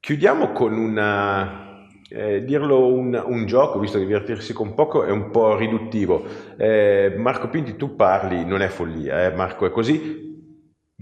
Chiudiamo 0.00 0.52
con 0.52 0.72
una... 0.72 1.86
eh, 2.08 2.42
dirlo 2.44 2.92
un, 2.92 3.22
un 3.24 3.46
gioco, 3.46 3.78
visto 3.78 3.98
che 3.98 4.06
divertirsi 4.06 4.52
con 4.52 4.74
poco 4.74 5.04
è 5.04 5.10
un 5.10 5.30
po' 5.30 5.56
riduttivo. 5.56 6.24
Eh, 6.56 7.14
Marco 7.16 7.48
Pinti, 7.48 7.76
tu 7.76 7.94
parli, 7.94 8.44
non 8.44 8.62
è 8.62 8.68
follia, 8.68 9.26
eh, 9.26 9.30
Marco, 9.34 9.66
è 9.66 9.70
così. 9.70 10.28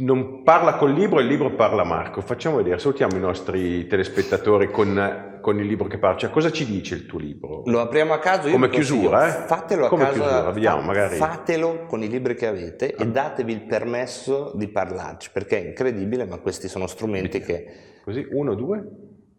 Non 0.00 0.42
parla 0.44 0.74
col 0.74 0.92
libro, 0.92 1.18
il 1.18 1.26
libro 1.26 1.54
parla 1.54 1.82
Marco. 1.82 2.20
Facciamo 2.20 2.58
vedere, 2.58 2.78
salutiamo 2.78 3.16
i 3.16 3.20
nostri 3.20 3.86
telespettatori 3.86 4.70
con, 4.70 5.27
con 5.48 5.58
il 5.58 5.66
libro 5.66 5.88
che 5.88 5.96
parla. 5.96 6.18
Cioè, 6.18 6.30
cosa 6.30 6.50
ci 6.50 6.66
dice 6.66 6.94
il 6.94 7.06
tuo 7.06 7.18
libro? 7.18 7.62
Lo 7.64 7.80
apriamo 7.80 8.12
a 8.12 8.18
caso. 8.18 8.48
Io 8.48 8.52
Come 8.52 8.68
chiusura, 8.68 9.44
eh? 9.44 9.46
Fatelo 9.46 9.86
a 9.86 9.88
Come 9.88 10.04
casa. 10.04 10.18
chiusura, 10.18 10.50
vediamo, 10.50 10.82
magari. 10.82 11.16
Fatelo 11.16 11.86
con 11.86 12.02
i 12.02 12.08
libri 12.08 12.34
che 12.34 12.46
avete 12.46 12.94
e 12.94 13.06
datevi 13.06 13.50
il 13.50 13.62
permesso 13.62 14.52
di 14.54 14.68
parlarci, 14.68 15.30
perché 15.32 15.56
è 15.56 15.66
incredibile, 15.68 16.26
ma 16.26 16.36
questi 16.36 16.68
sono 16.68 16.86
strumenti 16.86 17.40
che. 17.40 17.66
Così, 18.04 18.26
uno, 18.32 18.54
due. 18.54 18.84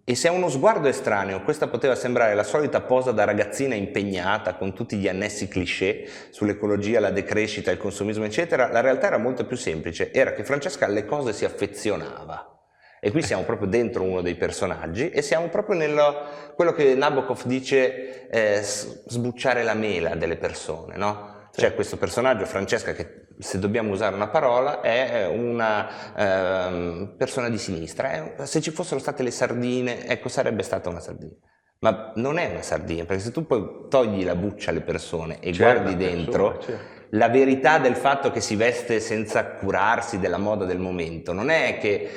E 0.04 0.15
se 0.15 0.28
a 0.28 0.32
uno 0.32 0.50
sguardo 0.50 0.88
estraneo 0.88 1.43
questa 1.43 1.67
poteva 1.67 1.93
sembrare 1.93 2.34
la 2.34 2.41
solita 2.41 2.82
posa 2.82 3.12
da 3.12 3.26
ragazzina 3.26 3.76
impegnata 3.76 4.56
con 4.56 4.74
tutti 4.74 4.98
gli 4.98 5.08
annessi 5.08 5.48
cliché 5.48 6.08
sull'ecologia, 6.32 7.00
la 7.00 7.12
decrescita, 7.12 7.69
il 7.69 7.78
consumismo, 7.78 8.24
eccetera, 8.26 8.72
la 8.72 8.82
realtà 8.82 9.06
era 9.06 9.19
molto 9.19 9.45
più 9.45 9.58
semplice. 9.58 10.12
Era 10.12 10.34
che 10.34 10.43
Francesca 10.43 10.88
alle 10.88 11.06
cose 11.06 11.34
si 11.34 11.45
affezionava. 11.45 12.59
E 12.99 13.12
qui 13.12 13.21
siamo 13.21 13.43
proprio 13.43 13.67
dentro 13.67 14.03
uno 14.03 14.21
dei 14.21 14.35
personaggi 14.35 15.09
e 15.09 15.21
siamo 15.21 15.47
proprio 15.47 15.77
nel 15.77 16.51
quello 16.55 16.73
che 16.73 16.95
Nabokov 16.95 17.43
dice 17.45 18.27
eh, 18.29 18.62
sbucciare 18.62 19.63
la 19.63 19.73
mela 19.73 20.15
delle 20.15 20.35
persone, 20.38 20.97
no? 20.97 21.47
C'è 21.51 21.73
questo 21.73 21.97
personaggio, 21.97 22.45
Francesca, 22.45 22.93
che 22.93 23.27
se 23.39 23.57
dobbiamo 23.59 23.91
usare 23.91 24.15
una 24.15 24.27
parola 24.27 24.81
è 24.81 25.25
una 25.27 25.88
ehm, 26.15 27.15
persona 27.17 27.49
di 27.49 27.57
sinistra. 27.57 28.12
È- 28.12 28.45
se 28.45 28.62
ci 28.62 28.71
fossero 28.71 28.99
state 28.99 29.23
le 29.23 29.31
sardine, 29.31 30.05
ecco, 30.05 30.29
sarebbe 30.29 30.63
stata 30.63 30.89
una 30.89 30.99
sardina. 30.99 31.33
Ma 31.79 32.12
non 32.15 32.38
è 32.38 32.49
una 32.49 32.62
sardina, 32.62 33.05
perché 33.05 33.23
se 33.23 33.31
tu 33.31 33.45
poi 33.45 33.85
togli 33.89 34.23
la 34.25 34.35
buccia 34.35 34.71
alle 34.71 34.81
persone 34.81 35.39
e 35.39 35.51
C'è 35.51 35.57
guardi 35.63 35.93
una 35.93 35.97
dentro, 35.97 36.51
persona, 36.57 36.77
certo. 36.77 37.07
la 37.12 37.29
verità 37.29 37.79
del 37.79 37.95
fatto 37.95 38.31
che 38.31 38.41
si 38.41 38.55
veste 38.57 38.99
senza 38.99 39.45
curarsi 39.45 40.19
della 40.19 40.38
moda 40.38 40.65
del 40.65 40.79
momento 40.79 41.31
non 41.31 41.49
è 41.49 41.77
che 41.79 42.09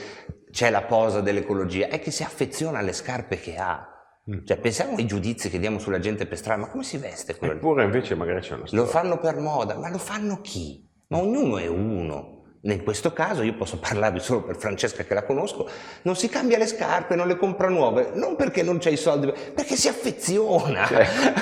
c'è 0.53 0.71
la 0.71 0.83
posa 0.83 1.21
dell'ecologia, 1.21 1.89
è 1.89 1.99
che 1.99 2.11
si 2.11 2.23
affeziona 2.23 2.79
alle 2.79 2.93
scarpe 2.93 3.41
che 3.41 3.57
ha. 3.57 3.89
Mm. 4.31 4.45
Cioè, 4.45 4.59
pensiamo 4.59 4.97
ai 4.97 5.07
giudizi 5.07 5.49
che 5.51 5.59
diamo 5.59 5.79
sulla 5.79 5.99
gente 5.99 6.27
per 6.27 6.37
strada, 6.39 6.61
ma 6.61 6.69
come 6.69 6.85
si 6.85 6.99
veste 6.99 7.37
quello? 7.37 7.55
Eppure 7.55 7.85
invece 7.85 8.15
magari 8.15 8.41
c'è 8.41 8.55
una 8.55 8.67
storia. 8.67 8.85
Lo 8.85 8.91
fanno 8.91 9.19
per 9.19 9.39
moda, 9.39 9.77
ma 9.79 9.89
lo 9.89 9.99
fanno 9.99 10.41
chi? 10.43 10.87
Ma 11.09 11.19
ognuno 11.19 11.59
è 11.59 11.67
uno. 11.67 12.32
In 12.65 12.85
questo 12.85 13.13
caso 13.13 13.43
io 13.43 13.55
posso 13.55 13.79
parlarvi 13.79 14.21
solo 14.21 14.43
per 14.43 14.57
Francesca 14.57 15.03
che 15.03 15.15
la 15.15 15.25
conosco, 15.25 15.69
non 16.03 16.15
si 16.15 16.29
cambia 16.29 16.59
le 16.59 16.67
scarpe, 16.67 17.17
non 17.17 17.27
le 17.27 17.37
compra 17.37 17.69
nuove, 17.69 18.11
non 18.15 18.37
perché 18.37 18.63
non 18.63 18.79
c'è 18.79 18.91
i 18.91 18.97
soldi, 18.97 19.33
perché 19.53 19.75
si 19.75 19.89
affeziona. 19.89 20.87
Certo. 20.87 21.41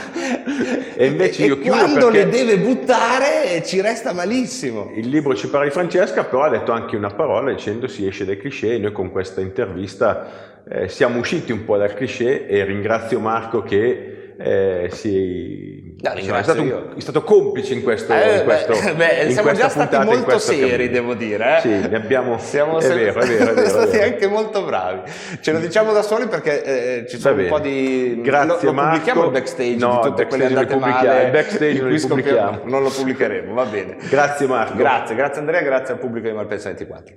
E 0.97 1.07
invece 1.07 1.45
io 1.45 1.59
chiudo 1.59 1.77
quando 1.77 2.09
le 2.09 2.27
deve 2.29 2.59
buttare 2.59 3.63
ci 3.65 3.83
resta 3.83 4.15
malissimo. 4.15 4.93
Il 4.95 5.11
libro 5.11 5.35
ci 5.35 5.49
parla 5.49 5.67
di 5.67 5.73
Francesca, 5.73 6.25
però 6.25 6.45
ha 6.45 6.49
detto 6.49 6.73
anche 6.73 6.97
una 6.97 7.11
parola 7.11 7.53
dicendo 7.53 7.87
si 7.87 8.07
esce 8.07 8.25
dai 8.25 8.39
cliché 8.39 8.75
e 8.75 8.79
noi 8.79 8.93
con 8.93 9.11
questa 9.11 9.43
intervista 9.43 10.63
eh, 10.67 10.89
siamo 10.89 11.19
usciti 11.19 11.53
un 11.53 11.67
po' 11.67 11.77
dal 11.77 11.93
cliché 11.93 12.47
e 12.47 12.65
ringrazio 12.65 13.21
Marco 13.21 13.63
che 13.63 14.35
eh, 14.39 14.89
si 14.91 15.90
No, 16.03 16.13
è, 16.13 16.15
ringrazio 16.15 16.53
stato, 16.55 16.67
io. 16.67 16.93
è 16.97 17.01
stato 17.01 17.23
complice 17.23 17.75
in 17.75 17.83
questo, 17.83 18.13
Eh, 18.15 18.39
in 18.39 18.45
questo 18.45 18.73
beh, 18.95 19.23
in 19.25 19.33
siamo 19.33 19.53
già 19.53 19.69
stati 19.69 19.97
puntata, 19.97 20.05
molto 20.17 20.39
seri, 20.39 20.71
cammino. 20.71 20.91
devo 20.93 21.15
dire. 21.15 21.57
Eh? 21.57 21.61
Sì, 21.61 21.69
ne 21.89 21.97
abbiamo. 21.97 22.39
Siamo 22.41 22.79
è 22.79 22.81
sempre- 22.81 23.05
vero, 23.05 23.21
è 23.21 23.27
vero, 23.27 23.51
è 23.51 23.55
vero, 23.55 23.67
è 23.67 23.69
stati 23.69 23.91
vero. 23.99 24.05
anche 24.05 24.27
molto 24.27 24.65
bravi. 24.65 25.11
Ce 25.43 25.53
lo 25.53 25.59
diciamo 25.59 25.93
da 25.93 26.01
soli 26.03 26.27
perché 26.27 26.63
eh, 27.03 27.07
ci 27.07 27.19
sono 27.19 27.41
un 27.43 27.49
po' 27.49 27.59
di. 27.59 28.19
Grazie, 28.23 28.47
lo, 28.47 28.73
lo 28.73 28.81
pubblichiamo 28.83 29.21
Marco. 29.21 29.25
il 29.37 29.43
backstage 29.43 29.77
No, 29.77 30.01
di 30.03 30.09
tutte 30.09 30.27
quelle 30.27 30.45
andate 30.47 30.71
non 30.71 30.79
pubblichiamo, 30.81 31.13
male. 31.15 31.25
il 31.25 31.31
backstage 31.33 31.81
non 31.83 32.01
pubblichiamo. 32.01 32.61
Non 32.65 32.83
lo 32.83 32.89
pubblicheremo, 32.91 33.53
va 33.55 33.65
bene. 33.67 33.97
Grazie 34.09 34.47
Marco. 34.47 34.77
Grazie, 34.77 35.15
grazie 35.15 35.41
Andrea, 35.41 35.61
grazie 35.61 35.93
al 35.95 36.01
pubblico 36.01 36.29
di 36.29 36.35
Malpensa 36.35 36.69
24. 36.71 37.15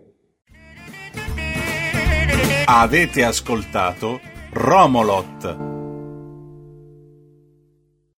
Avete 2.65 3.23
ascoltato 3.23 4.19
Romolot, 4.53 5.72